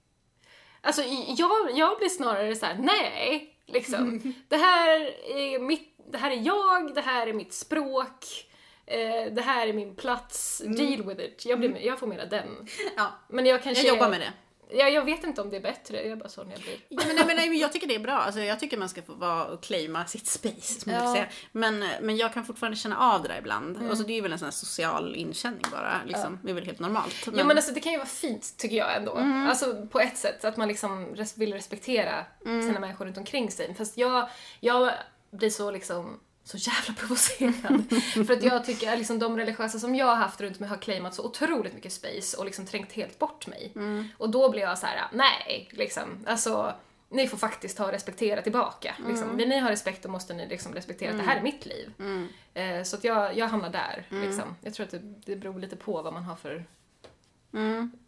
[0.81, 1.03] Alltså
[1.39, 3.53] jag, jag blir snarare så här: nej.
[3.67, 4.35] Liksom.
[4.49, 8.25] Det, här är mitt, det här är jag, det här är mitt språk.
[8.87, 11.47] Eh, det här är min plats, deal with it.
[11.47, 12.67] Jag, blir, jag får mera den.
[12.97, 13.85] Ja, Men jag kanske...
[13.87, 14.33] jag jobbar med det.
[14.71, 16.77] Ja, jag vet inte om det är bättre, jag är bara sån jag blir.
[16.89, 18.13] Ja, men, nej, men, nej, men jag tycker det är bra.
[18.19, 20.81] Alltså, jag tycker man ska få vara och claima sitt space.
[20.81, 21.05] Som Ja.
[21.05, 21.13] ja.
[21.15, 21.27] säga.
[21.53, 23.79] Men, men jag kan fortfarande känna av det där ibland.
[23.91, 26.01] Alltså, det är väl en sån social inkänning bara.
[26.07, 26.39] Liksom.
[26.43, 27.15] Det är väl helt normalt.
[27.27, 29.13] Ja men alltså det kan ju vara fint tycker jag ändå.
[29.49, 33.75] Alltså på ett sätt, att man liksom res- vill respektera sina människor runt omkring sig.
[33.75, 34.29] Fast jag,
[34.61, 34.91] jag
[35.31, 37.85] blir så liksom så jävla provocerad.
[38.27, 40.77] För att jag tycker att liksom, de religiösa som jag har haft runt mig har
[40.77, 43.73] claimat så otroligt mycket space och liksom trängt helt bort mig.
[44.19, 46.25] Och då blir jag så här: nej, liksom.
[46.27, 46.75] Alltså,
[47.09, 48.95] ni får faktiskt ta och respektera tillbaka.
[49.09, 49.37] Liksom.
[49.37, 51.93] Vill ni ha respekt då måste ni liksom respektera att det här är mitt liv.
[52.55, 54.07] Eh, så att jag, jag hamnar där.
[54.11, 54.57] Liksom.
[54.61, 56.65] Jag tror att det, det beror lite på vad man har för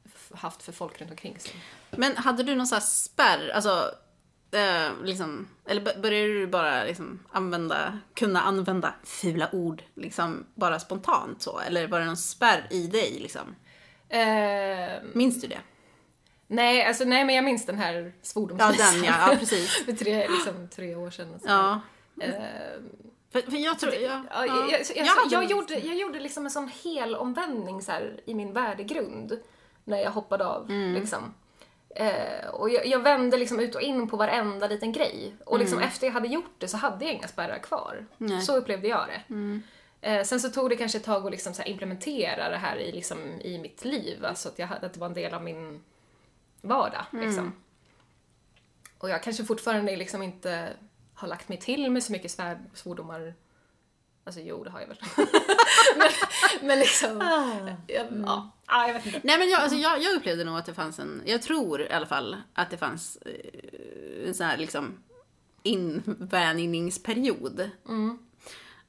[0.04, 1.52] f- haft för folk runt omkring sig.
[1.90, 3.48] Men hade du någon sån här spärr?
[3.54, 3.90] Alltså,
[4.50, 11.42] eh, liksom, eller började du bara liksom använda, kunna använda fula ord liksom bara spontant
[11.42, 11.58] så?
[11.58, 13.54] Eller var det någon spärr i dig liksom?
[14.08, 15.60] Eh, Minns du det?
[16.46, 18.94] nej, alltså, nej, men jag minns den här Ja, svordomsvisan.
[18.94, 19.14] den ja.
[19.32, 19.70] ja precis.
[19.84, 21.34] för tre, liksom, tre år sedan.
[21.34, 21.48] och så.
[21.48, 21.80] Ja.
[22.20, 22.32] Eh,
[23.32, 23.94] För, för jag tror...
[23.94, 24.68] Ja, ja, ja.
[24.70, 28.34] jag, jag, jag, jag, gjorde, jag gjorde liksom en sån hel omvändning så här, i
[28.34, 29.38] min värdegrund
[29.84, 30.70] när jag hoppade av.
[30.70, 30.94] Mm.
[30.94, 31.34] Liksom.
[31.98, 35.34] Eh, och jag, jag vände liksom ut och in på varenda liten grej.
[35.44, 37.94] Och liksom efter jag hade gjort det så hade jag inga spärrar kvar.
[37.94, 38.06] Mm.
[38.18, 38.30] Nej.
[38.30, 38.42] Mm.
[38.42, 39.34] Så upplevde jag det.
[40.00, 43.40] Eh, sen så tog det kanske ett tag att liksom implementera det här i, liksom,
[43.40, 44.24] i mitt liv.
[44.24, 45.84] Alltså att, jag, att det var en del av min
[46.60, 47.04] vardag.
[47.12, 47.26] Mm.
[47.26, 47.52] Liksom.
[48.98, 50.68] Och jag kanske fortfarande liksom inte
[51.14, 53.34] har lagt mig till med så mycket svär, svordomar.
[54.28, 54.98] Alltså jo, det har jag väl.
[55.98, 56.08] men,
[56.68, 57.18] men liksom...
[57.86, 59.20] Jag, ja, ja, jag vet inte.
[59.24, 61.92] Nej men jag, alltså, jag, jag upplevde nog att det fanns en, jag tror i
[61.92, 64.98] alla fall att det fanns eh, en sån här liksom
[65.62, 67.70] invänjningsperiod.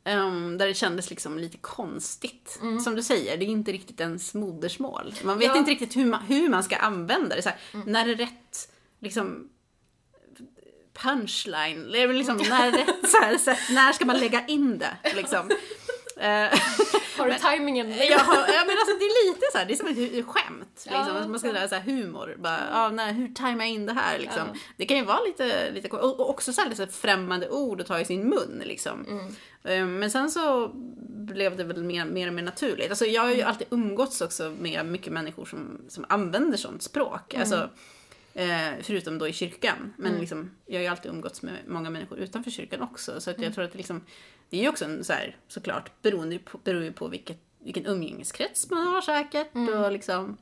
[0.04, 2.60] Ehm, där det kändes liksom lite konstigt.
[2.84, 5.14] Som du säger, det är inte riktigt ens modersmål.
[5.24, 5.58] Man vet Ja.
[5.58, 7.42] inte riktigt hur man, hur man ska använda det.
[7.42, 9.50] Så här, När är rätt liksom
[11.02, 11.84] punchline?
[11.92, 14.98] Liksom, när är rätt så här, sätt, när ska man lägga in det?
[15.16, 15.50] Liksom.
[16.20, 16.60] Eh,
[17.18, 17.90] Har du tajmingen?
[17.90, 20.68] jag har, ja, men alltså, det är lite så här, det är som ett skämt.
[20.76, 21.16] Liksom.
[21.16, 22.36] Ja, man ska säga så här, humor.
[22.40, 24.20] Bara, ja, nej, hur tajmar jag in det här?
[24.20, 24.44] Liksom.
[24.54, 24.60] Ja.
[24.78, 27.88] Det kan ju vara lite, lite och och också så här, lite främmande ord att
[27.88, 28.62] ta i sin mun.
[28.66, 29.06] Liksom.
[29.06, 29.26] Mm.
[29.64, 30.72] Eh, Men sen så
[31.10, 32.90] blev det väl mer, mer och mer naturligt.
[32.90, 37.34] Alltså, jag har ju alltid umgåtts också med mycket människor som, som använder sånt språk.
[37.34, 37.42] Mm.
[37.42, 37.70] Alltså,
[38.40, 39.94] eh, förutom då i kyrkan.
[39.98, 43.22] Men liksom, jag har ju alltid umgåtts med många människor utanför kyrkan också.
[43.22, 43.44] Så att Mm.
[43.46, 44.02] jag tror att det, liksom,
[44.50, 47.86] det är ju också en så här, såklart beroende på, beror ju på vilket, vilken
[47.86, 49.56] umgängeskrets man har säkert.
[49.56, 49.84] Mm.
[49.84, 50.38] Och liksom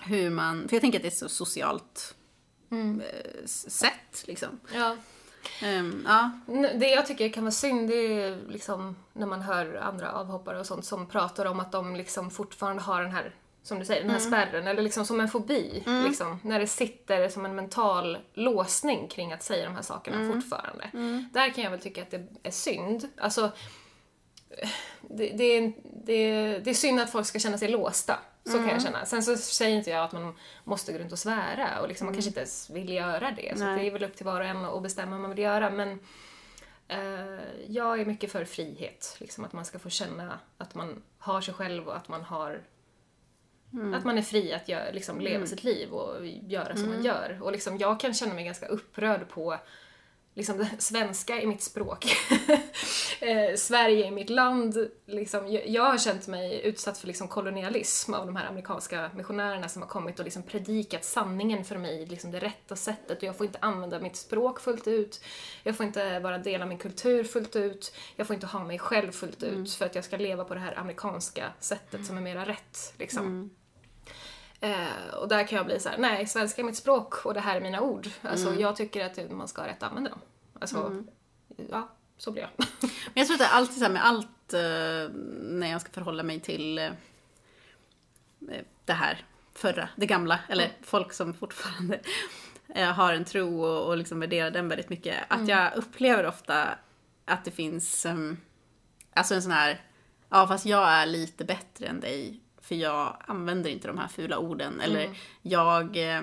[0.00, 2.14] hur man, för jag tänker att det är så socialt
[2.70, 3.00] Mm.
[3.00, 4.60] eh, sätt liksom.
[4.74, 4.96] Ja.
[5.62, 6.30] Ehm, ja.
[6.74, 10.66] Det jag tycker kan vara synd det är liksom när man hör andra avhoppare och
[10.66, 14.10] sånt som pratar om att de liksom fortfarande har den här, som du säger, den
[14.10, 15.82] här spärren eller liksom som en fobi.
[16.04, 20.90] Liksom, när det sitter som en mental låsning kring att säga de här sakerna fortfarande.
[21.32, 23.08] Där kan jag väl tycka att det är synd.
[23.16, 23.50] Alltså,
[25.00, 25.72] det, det, är,
[26.04, 28.18] det, det är synd att folk ska känna sig låsta.
[28.44, 29.06] Så kan jag känna.
[29.06, 32.14] Sen så säger inte jag att man måste gå runt och svära och liksom, man
[32.14, 33.58] kanske inte ens vill göra det.
[33.58, 35.70] Så det är väl upp till var och en att bestämma vad man vill göra.
[35.70, 36.00] Men
[36.88, 39.16] eh, jag är mycket för frihet.
[39.18, 42.62] Liksom, att man ska få känna att man har sig själv och att man har
[43.94, 47.38] Att man är fri att gö- liksom, leva sitt liv och göra som man gör.
[47.42, 49.56] Och liksom, jag kan känna mig ganska upprörd på
[50.34, 52.06] liksom svenska är mitt språk.
[53.20, 54.88] eh, Sverige är mitt land.
[55.06, 59.68] Liksom, jag, jag har känt mig utsatt för liksom kolonialism av de här amerikanska missionärerna
[59.68, 63.18] som har kommit och liksom predikat sanningen för mig, liksom det rätta sättet.
[63.18, 65.20] Och jag får inte använda mitt språk fullt ut.
[65.62, 67.94] Jag får inte vara del av min kultur fullt ut.
[68.16, 70.60] Jag får inte ha mig själv fullt ut för att jag ska leva på det
[70.60, 72.94] här amerikanska sättet som är mera rätt.
[72.98, 73.50] Liksom.
[74.60, 77.40] Eh, och där kan jag bli så här: nej, svenska är mitt språk och det
[77.40, 78.08] här är mina ord.
[78.22, 80.20] Alltså jag tycker att man ska ha rätt använda dem.
[80.60, 81.04] Alltså,
[81.70, 82.50] ja, så blir jag.
[82.80, 85.90] Men jag tror att det är alltid så här med allt eh, när jag ska
[85.92, 86.90] förhålla mig till eh,
[88.84, 92.00] det här förra, det gamla, eller folk som fortfarande
[92.68, 95.16] eh, har en tro och, och liksom värderar den väldigt mycket.
[95.28, 96.68] Att jag upplever ofta
[97.24, 98.36] att det finns um,
[99.12, 99.80] alltså en sån här,
[100.28, 102.40] ja fast jag är lite bättre än dig
[102.70, 105.10] för jag använder inte de här fula orden eller
[105.42, 106.22] jag eh,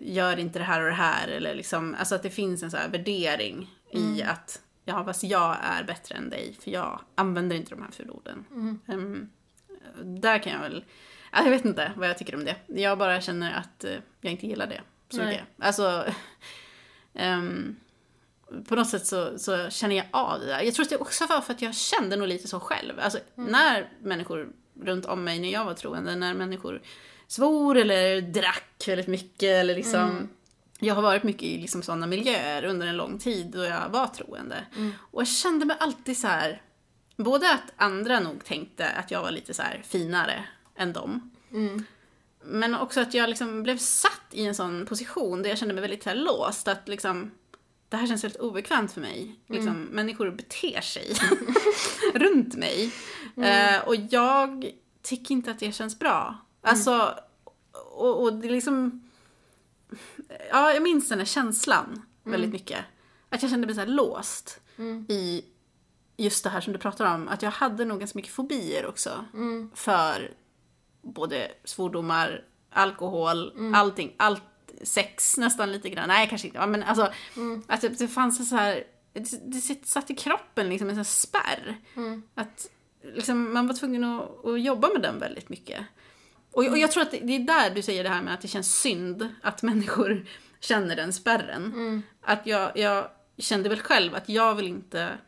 [0.00, 1.28] gör inte det här och det här.
[1.28, 5.56] Eller liksom, alltså att det finns en så här värdering i att ja, fast jag
[5.62, 8.44] är bättre än dig för jag använder inte de här fula orden.
[8.86, 9.30] Ehm,
[10.02, 10.84] där kan jag väl,
[11.32, 12.56] ja, jag vet inte vad jag tycker om det.
[12.66, 15.26] Jag bara känner att eh, jag inte gillar det så Nej.
[15.26, 15.46] mycket.
[15.58, 16.04] Alltså,
[17.14, 17.76] ehm,
[18.68, 20.60] på något sätt så, så känner jag av det där.
[20.60, 23.00] Jag tror att det också var för att jag kände nog lite så själv.
[23.00, 26.82] Alltså när människor runt om mig när jag var troende, när människor
[27.26, 30.28] svor eller drack väldigt mycket eller liksom
[30.78, 34.06] Jag har varit mycket i liksom sådana miljöer under en lång tid då jag var
[34.06, 34.66] troende.
[35.10, 36.62] Och jag kände mig alltid så här.
[37.16, 40.44] Både att andra nog tänkte att jag var lite så finare
[40.76, 41.30] än dem.
[42.44, 45.80] Men också att jag liksom blev satt i en sån position där jag kände mig
[45.80, 46.68] väldigt så här låst.
[46.68, 47.30] Att liksom,
[47.88, 49.40] det här känns väldigt obekvämt för mig.
[49.46, 51.12] Liksom, Människor beter sig
[52.14, 52.92] runt mig.
[53.36, 54.70] Eh, och jag
[55.02, 56.36] tycker inte att det känns bra.
[56.62, 57.14] Alltså,
[57.92, 59.08] och, och det är liksom...
[60.50, 62.84] Ja, jag minns den här känslan väldigt mycket.
[63.28, 64.60] Att jag kände mig så låst
[65.08, 65.44] i
[66.16, 67.28] just det här som du pratar om.
[67.28, 69.24] Att jag hade nog ganska mycket fobier också.
[69.74, 70.34] För
[71.02, 74.14] både svordomar, alkohol, allting.
[74.16, 74.42] Allt,
[74.82, 76.08] sex nästan lite grann.
[76.08, 76.66] Nej, kanske inte.
[76.66, 77.12] Men alltså,
[77.66, 78.84] att det, det fanns en så här...
[79.12, 81.76] Det, det satt i kroppen liksom en sån spärr.
[82.34, 82.70] Att
[83.02, 85.80] liksom, man var tvungen att, att jobba med den väldigt mycket.
[86.52, 88.40] Och, och jag tror att det, det är där du säger det här med att
[88.40, 90.26] det känns synd att människor
[90.60, 92.02] känner den spärren.
[92.20, 93.08] Att jag, jag
[93.38, 95.18] kände väl själv att jag vill inte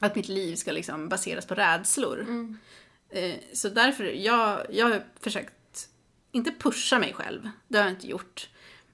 [0.00, 2.26] att mitt liv ska liksom baseras på rädslor.
[3.10, 5.88] Eh, så därför, jag, jag har försökt,
[6.32, 8.48] inte pusha mig själv, det har jag inte gjort.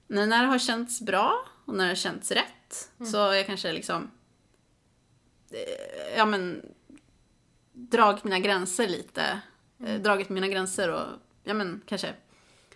[0.07, 3.47] Men när det har känts bra och när det har känts rätt så har jag
[3.47, 4.11] kanske liksom,
[5.51, 6.63] eh, ja men,
[7.73, 9.41] dragit mina gränser lite.
[9.87, 11.07] Eh, dragit mina gränser och,
[11.45, 12.15] ja men kanske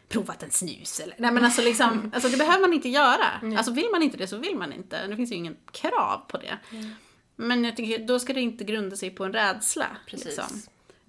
[0.09, 3.57] provat en snus eller, nej men alltså liksom, alltså det behöver man inte göra.
[3.57, 5.07] Alltså vill man inte det så vill man inte.
[5.07, 6.59] Det finns ju ingen krav på det.
[7.37, 9.87] Men jag tycker, då ska det inte grunda sig på en rädsla.
[10.07, 10.26] Precis.
[10.26, 10.62] Liksom.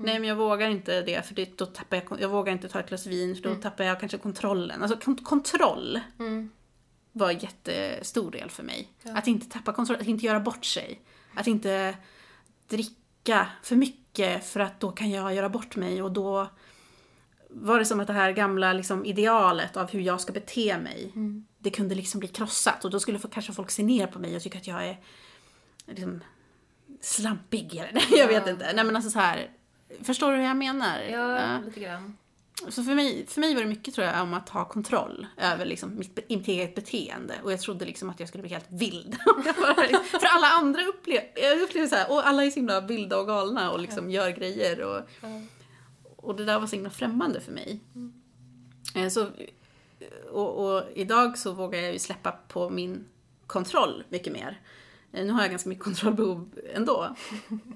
[0.06, 2.80] Nej men jag vågar inte det för det, då tappar jag, jag vågar inte ta
[2.80, 4.82] ett glas vin för då tappar jag kanske kontrollen.
[4.84, 6.00] Alltså kont- kontroll
[7.12, 8.88] var en jättestor del för mig.
[9.16, 11.02] Att inte tappa kontroll, att inte göra bort sig.
[11.36, 11.96] Att inte
[12.68, 16.48] dricka för mycket för att då kan jag göra bort mig och då
[17.50, 21.12] var det som att det här gamla liksom, idealet av hur jag ska bete mig,
[21.58, 24.42] det kunde liksom bli krossat och då skulle kanske folk se ner på mig och
[24.42, 25.00] tycka att jag är
[25.88, 26.24] liksom,
[27.02, 28.72] slampig eller jag vet inte.
[28.74, 29.50] Nej men alltså så här,
[30.04, 31.00] förstår du hur jag menar?
[31.02, 32.18] Ja, lite grann.
[32.70, 35.66] Så för mig, för mig var det mycket tror jag om att ha kontroll över
[35.66, 37.34] liksom mitt, mitt eget beteende.
[37.44, 39.18] Och jag trodde liksom att jag skulle bli helt vild.
[40.12, 43.72] för alla andra upplever, upplever så här, och alla är så himla vilda och galna
[43.72, 44.82] och liksom gör grejer.
[44.82, 45.02] Och,
[46.16, 47.80] och det där var så himla främmande för mig.
[48.96, 49.28] Eh, Så,
[50.32, 53.06] och, och idag så vågar jag ju släppa på min
[53.48, 54.62] kontroll mycket mer.
[55.14, 57.16] Eh, Nu har jag ganska mycket kontrollbehov ändå.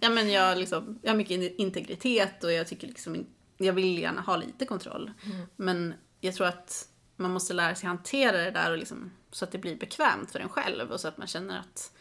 [0.01, 3.25] Ja, men jag, liksom, jag har mycket in- integritet och jag tycker liksom
[3.57, 5.11] jag vill gärna ha lite kontroll.
[5.55, 9.51] Men jag tror att man måste lära sig hantera det där och liksom, så att
[9.51, 11.91] det blir bekvämt för en själv och så att man känner att,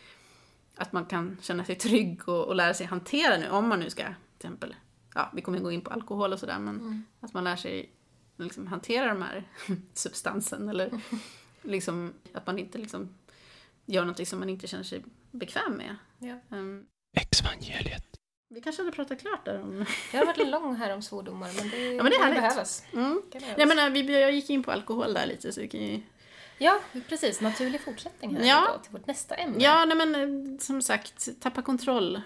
[0.77, 3.91] att man kan känna sig trygg och, och lära sig hantera nu, om man nu
[3.91, 4.75] ska till exempel,
[5.15, 7.93] ja vi kommer gå in på alkohol och sådär, men att man lär sig
[8.37, 9.49] liksom, hantera de här
[9.95, 10.91] substansen eller
[11.63, 13.09] liksom, att man inte liksom
[13.87, 15.97] gör något som man inte känner sig bekväm med.
[16.19, 16.57] Ja.
[16.57, 16.85] Ehm,
[17.17, 18.05] Exvangeliet.
[18.49, 19.87] vi kanske hade pratat klart där om...
[20.13, 22.43] Jag har varit lång här om svordomar men det, Ja, men det är kan härligt.
[22.43, 22.85] behövas.
[22.93, 23.23] Mm.
[23.33, 23.59] Behövas.
[23.59, 26.01] Jag menar, vi, jag gick in på alkohol där lite så vi kan ju...
[26.59, 27.41] Ja, precis.
[27.41, 28.65] Naturlig fortsättning här Ja.
[28.69, 29.65] idag till vårt nästa ämne.
[29.65, 32.21] Ja, nej men eh, som sagt, tappa kontroll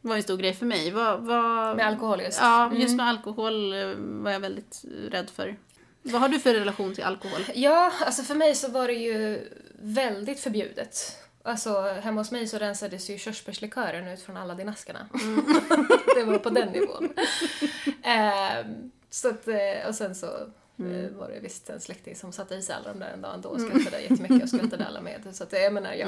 [0.00, 0.90] var en stor grej för mig.
[0.90, 1.76] Vad, vad...
[1.76, 2.40] Med alkohol just.
[2.40, 5.56] Ja, just med alkohol eh, var jag väldigt rädd för.
[6.02, 7.40] Vad har du för relation till alkohol?
[7.54, 9.48] Ja, alltså för mig så var det ju
[9.78, 11.16] väldigt förbjudet.
[11.42, 15.08] Alltså hemma hos mig så rensades ju körsbärslikören ut från Aladdin-askarna.
[16.14, 17.12] det var på den nivån.
[18.02, 20.26] Ehm, så att, eh, och sen så
[20.78, 23.34] eh, var det visst en släkting som satte i sig alla de där en dag
[23.34, 25.26] ändå och skrattade jättemycket och skrattade alla med.
[25.32, 26.06] Så att, eh, jag menar, ja.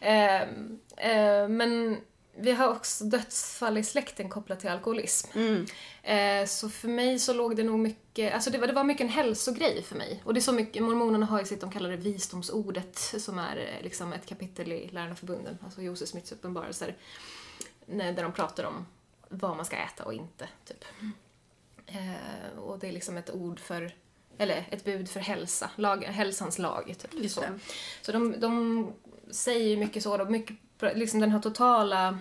[0.00, 1.96] Ehm, eh, men
[2.36, 5.28] vi har också dödsfall i släkten kopplat till alkoholism.
[5.38, 5.66] Mm.
[6.02, 9.04] Eh, så för mig så låg det nog mycket, alltså det var, det var mycket
[9.04, 10.22] en hälsogrej för mig.
[10.24, 13.56] Och det är så mycket, mormonerna har ju sitt, de kallar det visdomsordet, som är
[13.56, 16.96] eh, liksom ett kapitel i Lärarna förbunden, alltså Josef Smiths uppenbarelser,
[17.86, 18.86] när- där de pratar om
[19.28, 20.84] vad man ska äta och inte, typ.
[21.86, 23.94] Eh, och det är liksom ett ord för,
[24.38, 27.30] eller ett bud för hälsa, lag, hälsans lag, typ.
[27.30, 27.44] Så.
[28.02, 28.92] Så de, de
[29.30, 30.56] säger mycket så, och mycket,
[30.94, 32.18] liksom den här totala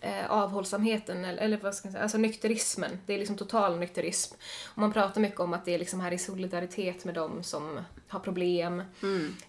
[0.00, 2.98] eh, avhållsamheten, eller, eller vad ska jag säga, alltså nykterismen.
[3.06, 4.34] Det är liksom total nykterism.
[4.74, 7.80] Och man pratar mycket om att det är liksom här i solidaritet med dem som
[8.08, 8.82] har problem.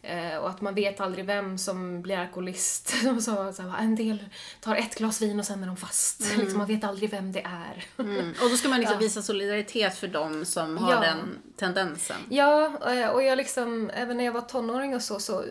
[0.01, 2.93] Eh, och att man vet aldrig vem som blir alkoholist.
[3.03, 4.23] De sa så här, en del
[4.61, 6.37] tar ett glas vin och sen är de fast.
[6.37, 7.85] Liksom, man vet aldrig vem det är.
[7.99, 8.29] Mm.
[8.43, 8.99] Och då ska man liksom Ja.
[8.99, 10.99] visa solidaritet för dem som har Ja.
[11.01, 12.17] den tendensen.
[12.29, 15.43] Ja, eh, och jag liksom, även när jag var tonåring och så, så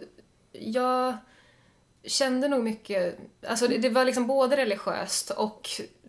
[0.53, 1.16] jag
[2.07, 5.68] kände nog mycket, alltså det, det var liksom både religiöst och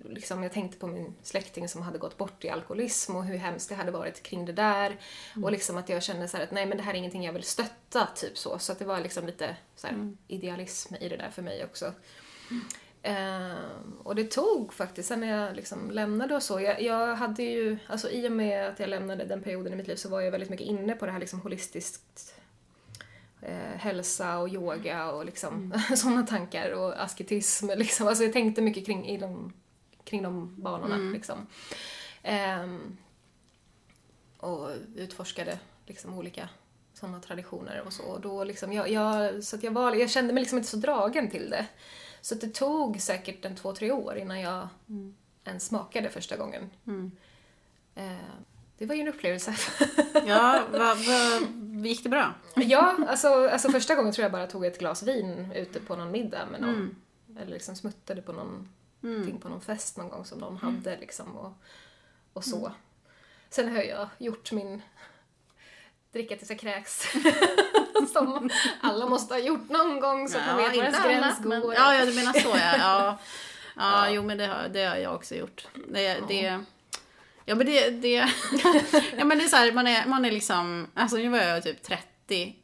[0.09, 3.69] liksom jag tänkte på min släkting som hade gått bort i alkoholism och hur hemskt
[3.69, 4.99] det hade varit kring det där.
[5.43, 7.33] Och liksom att jag kände så här att nej men det här är ingenting jag
[7.33, 8.59] vill stötta, typ så.
[8.59, 11.93] Så att det var liksom lite så här, idealism i det där för mig också.
[13.01, 17.43] Ehm, och det tog faktiskt, sen när jag liksom lämnade och så, jag, jag hade
[17.43, 20.21] ju, alltså i och med att jag lämnade den perioden i mitt liv så var
[20.21, 22.36] jag väldigt mycket inne på det här liksom holistiskt
[23.41, 28.07] eh, hälsa och yoga och liksom sådana tankar och asketism liksom.
[28.07, 29.53] Alltså jag tänkte mycket kring, i de,
[30.03, 31.47] kring de banorna liksom.
[32.23, 32.97] Ehm,
[34.37, 36.49] och utforskade liksom olika
[36.93, 38.03] sådana traditioner och så.
[38.03, 40.77] Och då liksom, jag, jag, så att jag, var, jag kände mig liksom inte så
[40.77, 41.67] dragen till det.
[42.21, 44.67] Så det tog säkert en två, tre år innan jag
[45.43, 46.69] ens smakade första gången.
[47.95, 48.11] Eh,
[48.77, 49.55] det var ju en upplevelse.
[50.25, 52.33] Ja, vad, vad, gick det bra?
[52.55, 56.11] ja, alltså, alltså första gången tror jag bara tog ett glas vin ute på någon
[56.11, 56.95] middag med någon.
[57.39, 58.69] Eller liksom smuttade på någon,
[59.01, 61.53] ting på någon fest någon gång som någon hade liksom och,
[62.33, 62.71] och så.
[63.49, 64.81] Sen har jag gjort min
[66.11, 67.07] dricka tills jag kräks.
[68.13, 68.49] som
[68.81, 71.73] alla måste ha gjort någon gång så att man vet var ens gräns men, går.
[71.73, 72.77] ja, ja, du menar så ja.
[72.77, 73.17] Ja,
[73.75, 75.67] ja jo men det har, det har jag också gjort.
[75.87, 76.63] Det, det,
[77.47, 78.11] ja men det, det,
[79.17, 81.63] ja men det är så här, man är, man är liksom, alltså nu var jag
[81.63, 82.55] typ 30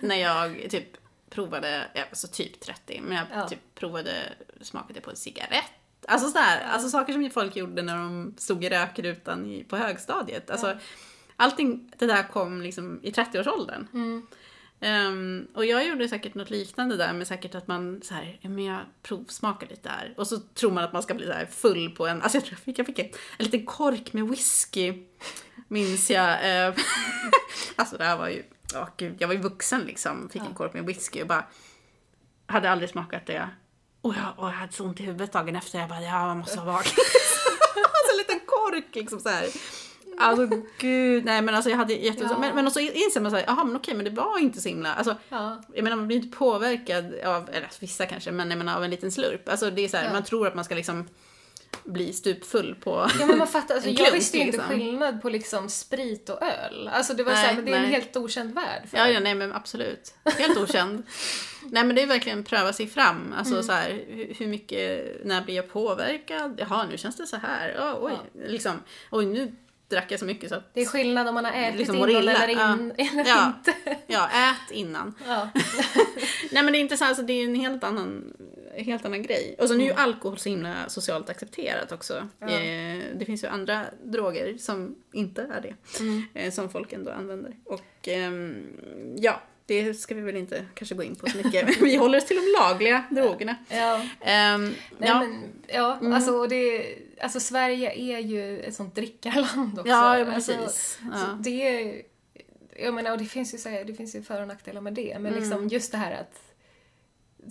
[0.00, 0.96] när jag typ
[1.30, 3.48] provade, ja, alltså typ 30, men jag Ja.
[3.48, 4.12] typ provade,
[4.60, 5.64] smakade på en cigarett.
[6.08, 10.50] Alltså sådär, alltså saker som folk gjorde när de stod i rökrutan i, på högstadiet.
[10.50, 10.78] Alltså,
[11.36, 13.86] Allting det där kom liksom i 30-årsåldern.
[14.80, 18.48] Ehm, och jag gjorde säkert något liknande där med säkert att man så här, ja,
[18.48, 20.14] men jag provsmakar lite där.
[20.16, 22.44] Och så tror man att man ska bli så här full på en, alltså jag
[22.44, 23.06] tror jag fick, jag fick en,
[23.38, 24.94] en liten kork med whisky,
[25.68, 26.66] minns jag.
[26.66, 26.74] Eh,
[27.76, 30.74] alltså det här var ju, ja gud, jag var ju vuxen liksom, fick en kork
[30.74, 31.44] med whisky och bara,
[32.46, 33.48] hade aldrig smakat det.
[34.02, 36.38] Och jag, och jag hade så ont i huvudet dagen efter, jag bara, ja man
[36.38, 36.92] måste vara vaken.
[37.76, 39.48] alltså en liten kork liksom så här.
[40.20, 42.22] Alltså gud, nej men alltså jag hade jätte...
[42.30, 42.38] Ja.
[42.38, 44.94] Men, men så inser man såhär, jaha men okej men det var inte så himla,
[44.94, 45.62] alltså Ja.
[45.74, 48.84] jag menar man blir inte påverkad av, eller alltså, vissa kanske, men jag menar av
[48.84, 49.48] en liten slurp.
[49.48, 50.12] Alltså det är såhär, Ja.
[50.12, 51.08] man tror att man ska liksom
[51.84, 53.06] bli stupfull på...
[53.20, 54.74] Ja men man fattar, alltså, En jag klunk, visste ju inte liksom.
[54.78, 56.88] skillnad på liksom sprit och öl.
[56.92, 57.90] Alltså det var Nej, såhär, men det är en nej.
[57.92, 58.82] helt okänd värld.
[58.90, 60.14] För Ja, ja, nej men absolut.
[60.38, 61.02] Helt okänd.
[61.62, 63.34] nej men det är verkligen pröva sig fram.
[63.38, 63.64] Alltså Mm.
[63.64, 64.04] så här,
[64.38, 66.54] hur, mycket, när blir jag påverkad?
[66.60, 67.76] Jaha, nu känns det så här.
[67.78, 68.12] Oh, oj,
[68.46, 68.72] liksom.
[69.10, 69.52] Oj, nu
[69.90, 70.74] drack jag så mycket så att...
[70.74, 72.58] Det är skillnad om man har ätit Liksom innan eller, in,
[72.98, 73.04] Ja.
[73.12, 73.52] eller Ja.
[73.58, 73.74] inte.
[74.06, 75.14] Ja, ät innan.
[75.26, 75.48] Ja.
[76.52, 78.32] Nej men det är inte så, alltså, det är en helt annan,
[78.76, 79.56] helt annan grej.
[79.58, 80.02] Och så nu är ju Mm.
[80.04, 82.14] alkohol så himla socialt accepterat också.
[82.40, 82.48] Eh,
[83.14, 86.00] det finns ju andra droger som inte är det.
[86.02, 86.22] Mm.
[86.34, 87.56] Eh, som folk ändå använder.
[87.64, 88.66] Och ehm,
[89.18, 91.76] ja, det ska vi väl inte kanske gå in på så mycket.
[91.82, 93.56] vi håller oss till de lagliga drogerna.
[93.68, 94.02] Ja.
[94.20, 99.78] Ehm, Nej, ja, men, ja, alltså, och det, alltså Sverige är ju ett sånt drickarland
[99.78, 99.90] också.
[99.90, 100.98] ja, Alltså, precis.
[101.02, 101.38] Så Ja.
[101.40, 102.02] det är,
[102.84, 104.94] jag menar, och det finns ju, så här, det finns ju för och nackdelar med
[104.94, 106.42] det, men liksom just det här att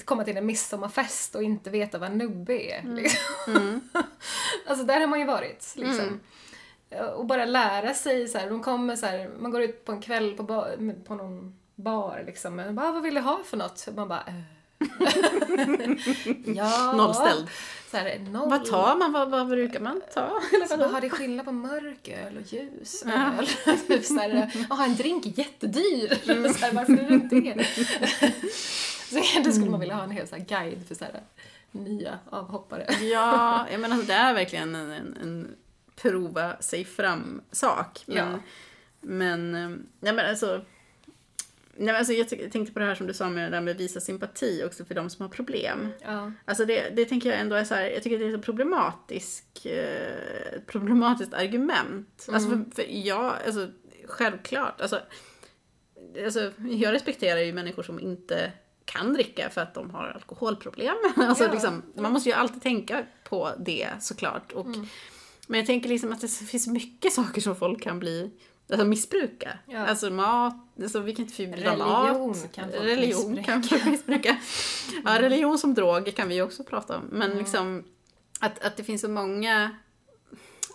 [0.05, 2.83] komma till en midsommarfest och inte veta vad nubbe är.
[2.95, 3.89] Liksom.
[4.67, 5.73] alltså där har man ju varit.
[5.75, 6.19] Liksom.
[7.15, 10.01] Och bara lära sig så här, de kommer så här, man går ut på en
[10.01, 10.65] kväll på,
[11.07, 13.87] på någon bar liksom, men bara, vad vill du ha för något?
[13.95, 14.33] Man bara, eh.
[16.55, 16.93] ja.
[16.97, 17.49] Nollställd.
[17.91, 18.49] Så här, noll.
[18.49, 19.11] Vad tar man?
[19.11, 20.41] Vad, vad brukar man ta?
[20.69, 23.31] Så bara, har det skillnad på mörk öl och ljus Ja.
[23.39, 23.77] öl?
[23.87, 26.07] typ så här, jaha, en drink är jättedyr.
[26.53, 27.63] Så här, varför är det det?
[29.09, 31.21] så egentligen skulle man vilja ha en hel så här, guide för så här,
[31.71, 32.85] nya avhoppare.
[33.01, 35.55] Ja, jag menar det är verkligen en, en, en
[35.95, 38.03] prova sig fram-sak.
[38.05, 38.39] Men, Ja.
[39.01, 39.69] men, eh,
[39.99, 40.61] nej men alltså,
[41.79, 43.77] nej alltså jag ty- tänkte på det här som du sa med det där med
[43.77, 45.87] visa sympati också för de som har problem.
[46.01, 46.31] Ja.
[46.45, 49.65] Alltså det, det tänker jag ändå är så här, jag tycker det är ett problematisk,
[49.65, 52.27] eh, problematiskt argument.
[52.31, 53.67] Alltså för, för jag, alltså
[54.05, 54.99] självklart, alltså,
[56.25, 58.51] alltså jag respekterar ju människor som inte
[58.85, 60.95] kan dricka för att de har alkoholproblem.
[61.15, 61.51] Alltså Ja.
[61.51, 64.51] liksom, man måste ju alltid tänka på det såklart.
[64.51, 64.67] Och,
[65.47, 68.31] Men jag tänker liksom att det finns mycket saker som folk kan bli
[68.69, 69.57] Alltså missbruka.
[69.67, 69.79] Ja.
[69.87, 72.51] Alltså mat, alltså vi kan inte förbjuda Religion mat.
[72.53, 73.43] kan folk religion missbruka.
[73.43, 74.37] kan folk missbruka.
[75.05, 77.03] Ja, religion som drog kan vi också prata om.
[77.11, 77.37] Men Mm.
[77.37, 77.83] liksom
[78.39, 79.71] att, att det finns så många...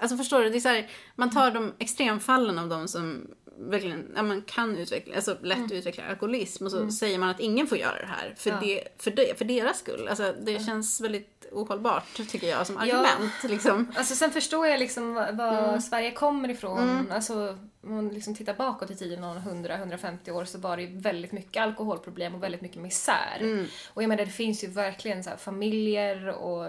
[0.01, 3.26] Alltså förstår du, det är så här, man tar de extremfallen av de som
[3.59, 7.66] verkligen ja, man kan utveckla, alltså lätt utveckla alkoholism och så säger man att ingen
[7.66, 8.68] får göra det här för, Mm.
[8.68, 8.74] Ja.
[8.74, 10.09] det, för, det, för deras skull.
[10.09, 12.82] Alltså, det känns väldigt ohållbart tycker jag som Ja.
[12.82, 13.32] argument.
[13.44, 13.92] Liksom.
[13.96, 15.80] Alltså sen förstår jag liksom vad, vad Mm.
[15.80, 17.12] Sverige kommer ifrån.
[17.12, 21.32] Alltså om man liksom tittar bakåt i tiden, någon 100-150 år, så var det väldigt
[21.32, 23.38] mycket alkoholproblem och väldigt mycket misär.
[23.40, 23.66] Mm.
[23.94, 26.66] Och jag menar det finns ju verkligen så familjer och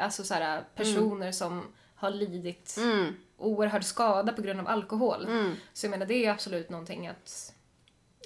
[0.00, 1.62] alltså så här personer som
[1.94, 3.14] har lidit Mm.
[3.40, 5.24] Oerhörd skada på grund av alkohol.
[5.26, 5.54] Mm.
[5.72, 7.52] Så jag menar det är absolut någonting att,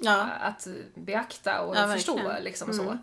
[0.01, 0.23] Ja.
[0.23, 2.15] att beakta och Ja, förstå.
[2.17, 2.43] verkligen.
[2.45, 2.87] Liksom Mm.
[2.87, 2.99] så.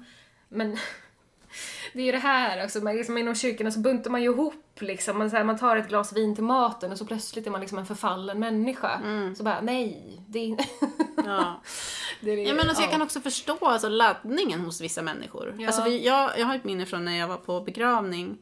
[0.49, 0.71] Men
[1.93, 4.55] det är ju det här, alltså, man, liksom, inom kyrkorna så buntar man ju ihop
[4.81, 5.17] liksom.
[5.17, 7.61] Man, så här, man tar ett glas vin till maten och så plötsligt är man
[7.61, 9.01] liksom en förfallen människa.
[9.37, 10.57] Så bara, nej, det är
[11.25, 11.61] Ja.
[12.21, 15.55] det är, Ja, men alltså, Jag kan också förstå alltså, laddningen hos vissa människor.
[15.59, 15.67] Ja.
[15.67, 18.37] Alltså, vi, jag, jag har ett minne från när jag var på begravning.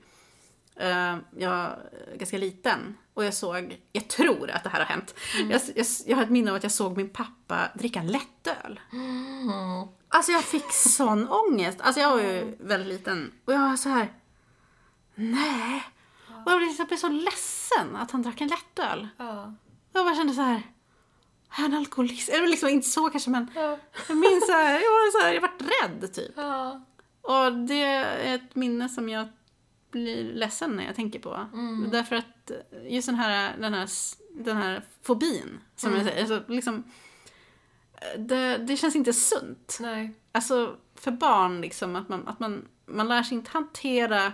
[0.76, 1.80] Eh, jag var
[2.16, 5.16] ganska liten och jag såg, jag tror att det här har hänt.
[5.50, 8.80] Jag, jag, jag har ett minne av att jag såg min pappa dricka lättöl.
[10.12, 11.82] Alltså jag fick sån ångest.
[11.82, 14.14] Alltså jag var ju väldigt liten och jag var så här.
[15.16, 15.84] nej.
[16.46, 19.08] Och jag blev, jag blev så ledsen att han drack en lättöl.
[19.18, 19.54] Ja.
[19.94, 20.56] Jag bara kände så här.
[20.56, 22.30] Är han alkoholist?
[22.30, 23.78] Eller liksom inte så kanske men Ja.
[24.08, 26.32] jag minns så här, jag var så här, jag vart rädd typ.
[26.36, 26.82] Ja.
[27.22, 29.28] Och det är ett minne som jag
[29.92, 31.46] blir ledsen när jag tänker på.
[31.92, 32.52] Därför att
[32.84, 33.90] just den här, den här,
[34.32, 36.84] den här fobin, som jag säger, alltså liksom,
[38.18, 39.78] det, det känns inte sunt.
[39.82, 40.14] Nej.
[40.32, 44.34] Alltså för barn liksom, att man, att man, man lär sig inte hantera,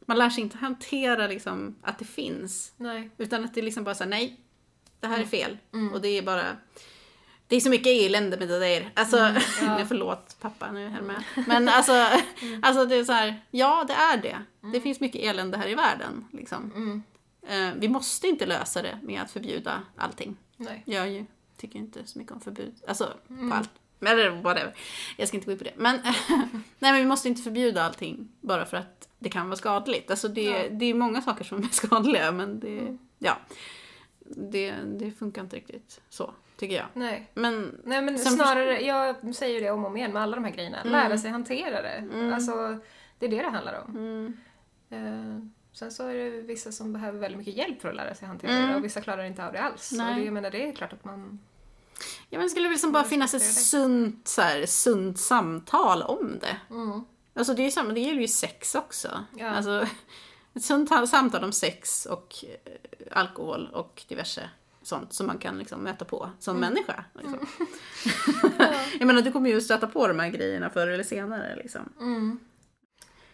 [0.00, 2.72] man lär sig inte hantera liksom att det finns.
[2.76, 3.10] Nej.
[3.16, 4.40] Utan att det liksom bara såhär, nej,
[5.00, 5.58] det här är fel.
[5.72, 5.92] Mm.
[5.92, 6.56] Och det är bara,
[7.50, 8.90] det är så mycket elände med det där.
[8.94, 9.84] Alltså, Mm, ja.
[9.88, 11.22] förlåt pappa, nu är jag med.
[11.46, 12.06] Men alltså,
[12.62, 14.38] alltså det är så här, ja det är det.
[14.72, 16.24] Det finns mycket elände här i världen.
[16.32, 16.72] Liksom.
[16.76, 17.02] Mm.
[17.48, 20.36] Eh, vi måste inte lösa det med att förbjuda allting.
[20.56, 20.82] Nej.
[20.86, 21.24] Jag ju,
[21.56, 22.74] tycker inte så mycket om förbud.
[22.88, 23.50] Alltså, Mm.
[23.50, 23.70] på allt.
[23.98, 24.74] Men Eller whatever.
[25.16, 25.72] Jag ska inte gå in på det.
[25.76, 26.00] Men,
[26.78, 30.10] nej, men vi måste inte förbjuda allting bara för att det kan vara skadligt.
[30.10, 30.68] Alltså det, Ja.
[30.70, 33.38] det är många saker som är skadliga men det, ja.
[34.36, 36.86] Det, det funkar inte riktigt så, tycker jag.
[36.94, 37.30] Nej.
[37.34, 40.44] Men, Nej men snarare, jag säger ju det om och om igen med alla de
[40.44, 40.78] här grejerna.
[40.84, 42.08] Lära sig hantera det.
[42.34, 42.78] Alltså,
[43.18, 43.96] det är det det handlar om.
[43.96, 44.36] mm,
[44.92, 48.28] Eh, sen så är det vissa som behöver väldigt mycket hjälp för att lära sig
[48.28, 48.68] hantera Mm.
[48.70, 49.92] det och vissa klarar inte av det alls.
[49.92, 50.10] Nej.
[50.10, 51.40] Och det, jag menar, det är klart att man...
[52.30, 56.56] ja, men det skulle liksom bara finnas ett sunt, så här, sunt samtal om det.
[56.74, 57.04] Mm.
[57.34, 59.24] Alltså det, är ju samma, det gäller ju sex också.
[59.38, 59.48] Ja.
[59.48, 59.86] Alltså,
[60.54, 64.50] ett sunt ta- samtal om sex och eh, alkohol och diverse
[64.90, 66.68] sånt som man kan liksom möta på som Mm.
[66.74, 67.04] människa.
[67.14, 67.46] Liksom.
[68.98, 71.56] jag menar, du kommer ju stöta på de här grejerna förr eller senare.
[71.56, 71.92] Liksom.
[72.00, 72.38] Mm.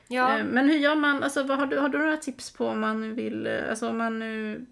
[0.08, 2.66] Ja, Eh, Men hur gör man, alltså, vad har, du, har du några tips på
[2.66, 4.66] om man vill, eh, alltså om man nu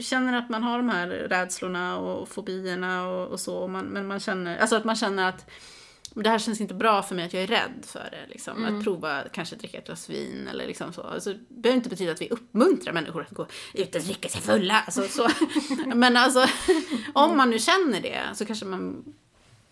[0.00, 4.06] känner att man har de här rädslorna och fobierna och, och så, och man, men
[4.06, 5.50] man känner, alltså att man känner att
[6.14, 8.26] det här känns inte bra för mig att jag är rädd för det.
[8.28, 8.64] Liksom.
[8.64, 11.02] Att prova kanske dricka ett glas vin eller liksom så.
[11.02, 14.40] Alltså, det behöver inte betyda att vi uppmuntrar människor att gå ut och dricka sig
[14.40, 14.80] fulla.
[14.86, 15.28] Alltså, så.
[15.94, 16.46] Men alltså,
[17.12, 19.14] om man nu känner det så kanske man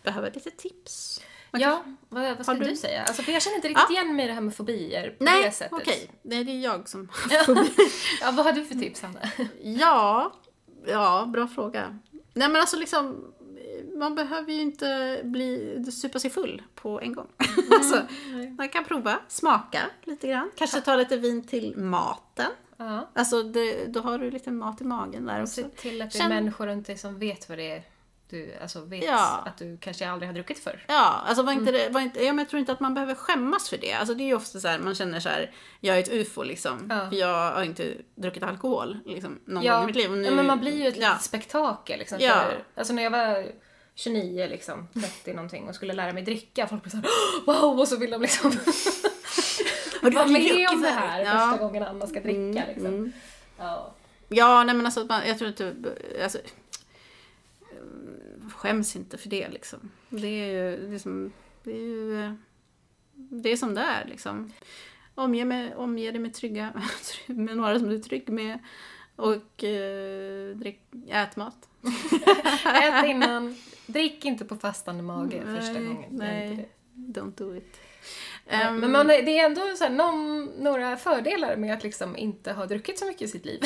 [0.03, 1.21] behöver lite tips.
[1.51, 3.03] Man ja vad, vad Har skulle du- du säga?
[3.03, 5.31] Alltså, för jag känner inte riktigt igen mig i det här med fobier på det
[5.31, 5.73] Nej, sättet.
[5.73, 6.11] okej.
[6.23, 7.09] Nej, det är jag som
[8.21, 9.21] Ja, vad har du för tips, Hanna?
[9.63, 10.33] Ja,
[10.87, 11.99] ja, bra fråga.
[12.35, 13.33] Nej men alltså liksom,
[13.97, 17.29] man behöver ju inte bli, supa sig full på en gång.
[17.73, 18.03] alltså,
[18.59, 20.51] man kan prova, smaka lite grann.
[20.57, 22.51] Kanske ta lite vin till maten.
[22.77, 23.11] Ja.
[23.15, 25.55] Alltså det, då har du lite mat i magen där också.
[25.55, 27.83] Se till att det är Känn- människor runt dig som vet vad det är
[28.31, 29.43] du alltså, vet Ja.
[29.47, 30.85] att du kanske aldrig har druckit förr.
[30.89, 33.15] Ja, alltså var inte det, var inte, ja, men jag tror inte att man behöver
[33.15, 33.93] skämmas för det.
[33.93, 35.51] Alltså det är ju ofta så här, man känner så här,
[35.81, 36.87] jag är ett ufo liksom.
[36.91, 37.09] Ja.
[37.11, 40.11] För jag har inte druckit alkohol liksom, någon gång i mitt liv.
[40.11, 41.09] Nu, ja, men man blir ju ett ja.
[41.09, 41.99] litet spektakel.
[41.99, 42.33] Liksom, Ja.
[42.35, 43.47] för, alltså när jag var
[43.99, 47.07] 29, liksom, 30 någonting och skulle lära mig dricka, folk blev såhär
[47.47, 47.81] wow!
[47.81, 48.51] Och så vill de liksom
[50.03, 51.51] vara med om det här Ja.
[51.51, 52.65] första gången Anna ska dricka.
[52.69, 52.87] Liksom.
[52.87, 53.13] Mm.
[53.59, 53.95] Ja.
[54.29, 55.75] Ja, nej men alltså, man, jag tror inte,
[56.23, 56.45] alltså, eh,
[58.57, 59.91] skäms inte för det liksom.
[60.09, 61.33] Det är ju, det är som,
[61.65, 62.33] det är ju, eh,
[63.15, 64.53] det är som det är liksom.
[65.15, 66.83] Omge, med, omge dig med trygga,
[67.27, 68.59] med några som du är trygg med.
[69.19, 71.69] Och eh, drick, ät mat.
[72.83, 73.57] Ät innan,
[73.87, 76.13] drick inte på fastande mage första Nej, gången.
[76.13, 76.69] Gör nej.
[76.95, 77.81] Don't do it.
[78.47, 82.53] Ehm, Men man, det är ändå så här, någon, några fördelar med att liksom inte
[82.53, 83.61] ha druckit så mycket i sitt liv.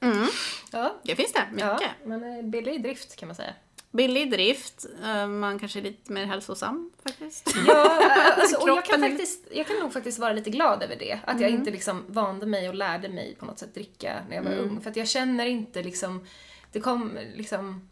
[0.00, 0.26] mm,
[0.72, 1.68] ja, det finns det, mycket.
[1.80, 3.54] ja, men eh, billig drift kan man säga.
[3.92, 7.54] Billig drift, eh, man kanske är lite mer hälsosam faktiskt.
[7.66, 8.00] Ja,
[8.36, 11.18] alltså, och jag kan, faktiskt, jag kan nog faktiskt vara lite glad över det.
[11.24, 14.42] Att jag inte liksom vande mig och lärde mig på något sätt dricka när jag
[14.42, 14.80] var ung.
[14.80, 16.26] För att jag känner inte liksom,
[16.72, 17.88] det kom liksom,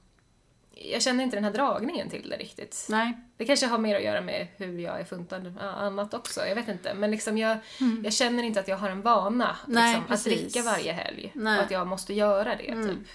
[0.75, 2.87] jag känner inte den här dragningen till det riktigt.
[2.89, 3.19] Nej.
[3.37, 6.69] Det kanske har mer att göra med hur jag är funtad annat också, jag vet
[6.69, 6.95] inte.
[6.95, 7.59] Men liksom jag,
[8.05, 11.33] jag känner inte att jag har en vana Nej, liksom, att dricka varje helg.
[11.35, 11.59] Nej.
[11.59, 13.09] Och att jag måste göra det, typ.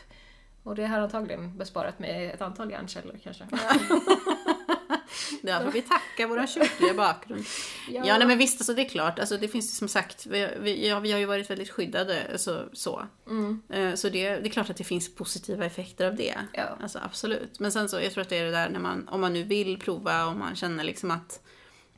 [0.66, 3.44] Och det har antagligen besparat mig ett antal hjärnceller kanske.
[5.42, 7.46] Där får vi tacka vår kyrkliga bakgrund.
[7.90, 9.20] Ja, nej, men visst, alltså, det är klart.
[9.20, 12.28] Alltså, det finns ju som sagt, vi, vi, ja, vi har ju varit väldigt skyddade.
[12.32, 13.62] Alltså, så Mm.
[13.70, 16.36] Eh, så det, det är klart att det finns positiva effekter av det.
[16.54, 16.78] Ja.
[16.82, 17.60] Alltså, absolut.
[17.60, 19.44] Men sen så, jag tror att det är det där när man, om man nu
[19.44, 21.50] vill prova, om man känner liksom att "Ja,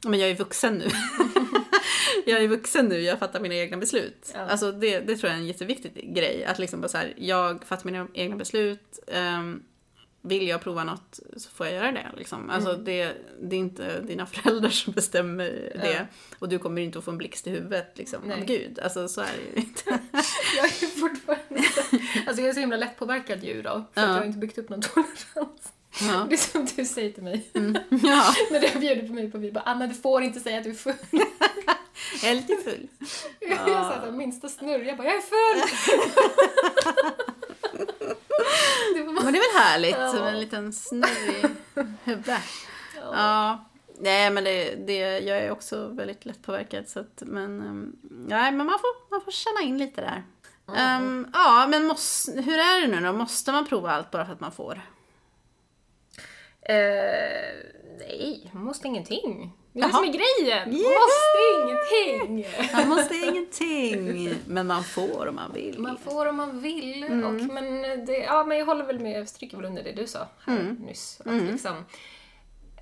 [0.03, 0.85] men jag är vuxen nu.
[2.25, 4.31] jag är vuxen nu, jag fattar mina egna beslut.
[4.33, 4.39] Ja.
[4.39, 6.45] Alltså det, det tror jag är en jätteviktig grej.
[6.45, 8.99] Att liksom bara så här, jag fattar mina egna beslut.
[9.07, 9.63] ehm,
[10.21, 12.05] vill jag prova något så får jag göra det.
[12.17, 12.49] Liksom.
[12.49, 12.83] Alltså Mm.
[12.85, 15.81] det, det är inte dina föräldrar som bestämmer Ja.
[15.81, 16.07] det.
[16.39, 18.39] Och du kommer inte att få en blixt i huvudet liksom, Nej.
[18.39, 18.79] av Gud.
[18.79, 19.83] Alltså så är det ju inte.
[20.57, 21.63] Jag är fortfarande
[22.27, 24.07] Alltså jag är så himla lättpåverkad djur då, för Ja.
[24.07, 25.73] att jag har inte byggt upp någon tolerans.
[26.01, 26.25] Ja.
[26.29, 29.53] Det är som du säger till mig ja, när du bjuder på mig på vin.
[29.53, 30.93] Bara, Anna, du får inte säga att du är full.
[32.21, 32.87] jag är lite full.
[33.39, 35.61] Jag sa här, minsta snurr, jag bara, jag är full!
[38.95, 40.13] Det var Men det är väl härligt Ja.
[40.13, 41.45] med en liten snurr i
[42.03, 42.41] huvudet.
[43.01, 43.65] Ja.
[43.99, 47.95] Nej men det, det, jag är också väldigt lättpåverkad så att, men, um,
[48.27, 50.23] nej, men man får, man får känna in lite där.
[50.75, 53.13] Ehm, ja men måste, hur är det nu då?
[53.13, 54.81] Måste man prova allt bara för att man får?
[56.69, 57.53] Eh,
[57.99, 59.53] nej, man måste ingenting.
[59.73, 60.69] Det är det som är grejen.
[60.69, 62.45] Man måste ingenting.
[62.73, 65.79] Man måste ingenting, men man får om man vill.
[65.79, 67.03] Man får om man vill.
[67.23, 70.27] Och, men, det, ja, men jag håller väl med, stryker väl under det du sa
[70.45, 71.21] här nyss.
[71.25, 71.75] Att liksom,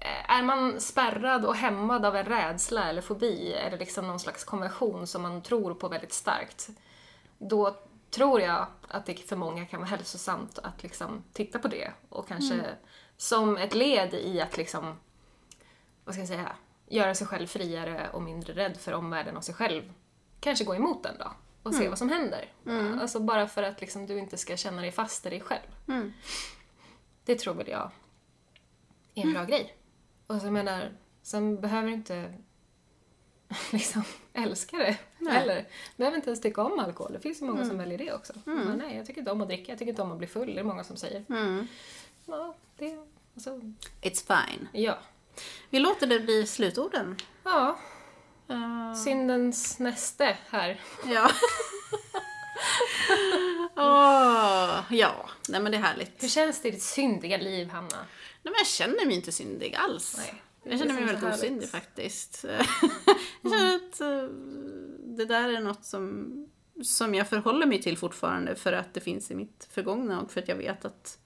[0.02, 4.44] eh, är man spärrad och hämmad av en rädsla eller fobi, det liksom någon slags
[4.44, 6.70] konvention som man tror på väldigt starkt,
[7.38, 7.76] då
[8.12, 12.28] tror jag att det för många kan vara hälsosamt att liksom titta på det och
[12.28, 12.56] kanske
[13.18, 14.96] som ett led i att liksom,
[16.06, 16.56] vad ska jag säga,
[16.88, 19.94] göra sig själv friare och mindre rädd för omvärlden och sig själv.
[20.40, 21.32] Kanske gå emot den då
[21.64, 22.54] och se vad som händer.
[23.02, 25.68] Alltså bara för att liksom du inte ska känna dig fast i dig själv.
[25.88, 26.14] Mm.
[27.26, 27.92] Det tror väl jag
[29.16, 29.78] är en bra grej.
[30.28, 30.92] Och så menar,
[31.22, 32.34] sen behöver du inte
[33.72, 34.04] liksom
[34.34, 35.34] älska det Nej.
[35.34, 35.68] heller.
[35.98, 37.14] Behöver inte ens tycka om alkohol.
[37.14, 38.34] Det finns ju många som väljer det också.
[38.66, 40.56] Men nej, jag tycker inte om att dricka, jag tycker inte om att bli full.
[40.56, 41.26] Det är många som säger.
[42.28, 42.40] Mm.
[42.40, 42.98] Ja, det...
[43.36, 43.62] Alltså,
[44.02, 44.68] It's fine.
[44.74, 45.00] ja.
[45.70, 47.18] Vi låter det bli slutorden.
[47.44, 47.80] Ja,
[48.48, 50.82] Eh, syndens näste här.
[51.06, 51.30] ja.
[53.76, 56.24] Åh, ja, nej men det är härligt.
[56.24, 57.88] Hur känns det i ditt syndiga liv, Hanna?
[57.98, 58.06] Nej,
[58.44, 60.16] men jag känner mig inte syndig alls.
[60.18, 62.44] Nej, jag känner mig väldigt osyndig faktiskt.
[63.42, 64.24] jag känner att eh,
[65.18, 66.32] det där är något som,
[66.84, 70.42] som jag förhåller mig till fortfarande för att det finns i mitt förgångna och för
[70.42, 71.20] att jag vet att,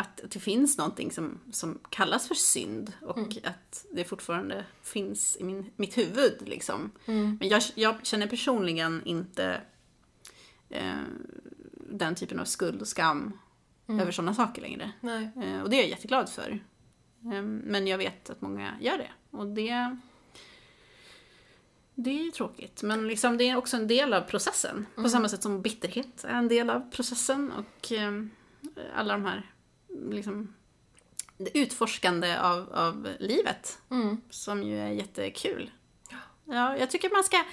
[0.00, 3.30] att det finns någonting som, som kallas för synd och Mm.
[3.44, 6.36] att det fortfarande finns i min, mitt huvud.
[6.46, 6.90] Liksom.
[7.06, 7.36] Mm.
[7.40, 9.60] Men jag, jag känner personligen inte
[10.68, 10.92] eh,
[11.90, 13.38] den typen av skuld och skam
[13.88, 14.00] Mm.
[14.00, 14.92] över sådana saker längre.
[15.02, 16.64] Eh, Och det är jag jätteglad för.
[17.32, 19.10] Ehm, Men jag vet att många gör det.
[19.30, 19.96] Och det,
[21.94, 22.82] det är ju tråkigt.
[22.82, 24.86] Men liksom det är också en del av processen.
[24.94, 27.52] På samma sätt som bitterhet är en del av processen.
[27.52, 28.30] Och ehm,
[28.96, 29.49] alla de här
[30.10, 30.54] liksom,
[31.38, 33.78] det utforskande av, av livet.
[33.90, 34.20] Mm.
[34.30, 35.70] Som ju är jättekul.
[36.44, 37.44] Ja, jag tycker man ska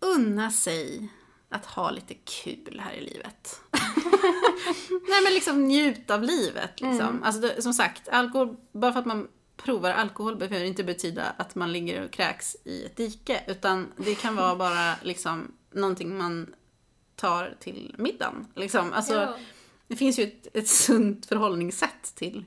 [0.00, 1.08] unna sig
[1.48, 3.60] att ha lite kul här i livet.
[5.08, 7.22] Nej men liksom njut av livet liksom.
[7.22, 11.54] Alltså det, som sagt, alkohol, bara för att man provar alkohol behöver inte betyda att
[11.54, 13.44] man ligger och kräks i ett dike.
[13.46, 16.54] Utan det kan vara bara liksom någonting man
[17.16, 18.46] tar till middagen.
[18.54, 18.92] Liksom.
[18.92, 19.36] Alltså, Ja.
[19.94, 22.44] Det finns ju ett, ett sunt förhållningssätt till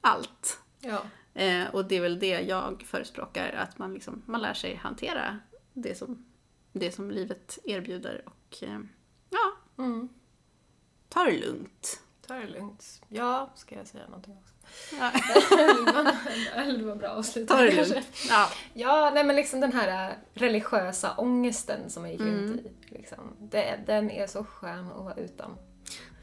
[0.00, 0.58] allt.
[0.80, 1.02] Ja.
[1.34, 5.38] Eh, och det är väl det jag förespråkar, att man, liksom, man lär sig hantera
[5.72, 6.24] det som,
[6.72, 8.78] det som livet erbjuder och eh,
[9.30, 9.52] ja,
[9.84, 10.08] Mm.
[11.08, 12.00] ta det lugnt.
[12.26, 13.02] Ta det lugnt.
[13.08, 14.54] Ja, ska jag säga någonting också?
[15.00, 15.10] Ja,
[16.76, 17.48] det var bra avslut.
[17.48, 18.06] ta det lugnt.
[18.28, 18.48] Ja.
[18.74, 22.34] Ja, nej men liksom den här äh, religiösa ångesten som jag gick Mm.
[22.46, 22.70] runt i.
[22.88, 23.36] Liksom.
[23.40, 25.50] Det, den är så skön att vara utan.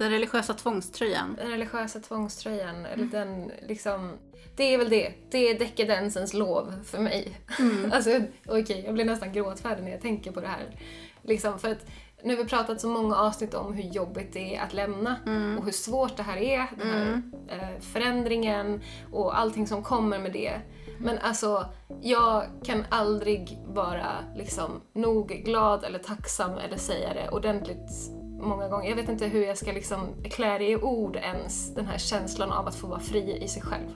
[0.02, 1.36] Den religiösa tvångströjan.
[1.38, 4.12] Den religiösa tvångströjan, eller den liksom...
[4.56, 5.14] Det är väl det.
[5.32, 7.38] Det är dekadensens lov för mig.
[7.91, 10.80] alltså, okej, jag blir nästan gråtfärdig när jag tänker på det här.
[11.22, 11.86] Liksom, för att
[12.24, 15.16] nu har vi pratat så många avsnitt om hur jobbigt det är att lämna
[15.60, 18.82] och hur svårt det här är, den här eh, förändringen
[19.12, 20.62] och allting som kommer med det.
[20.99, 21.66] Men alltså,
[22.02, 28.89] jag kan aldrig vara liksom nog glad eller tacksam eller säga det ordentligt många gånger.
[28.89, 32.52] Jag vet inte hur jag ska liksom klä det i ord ens, den här känslan
[32.52, 33.88] av att få vara fri i sig själv.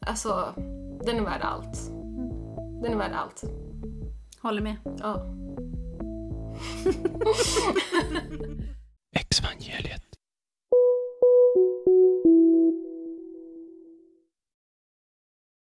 [0.00, 0.52] Alltså,
[1.06, 1.90] den är värd allt.
[2.82, 3.42] Den är värd allt.
[4.42, 4.76] Håller med.
[4.98, 5.26] Ja.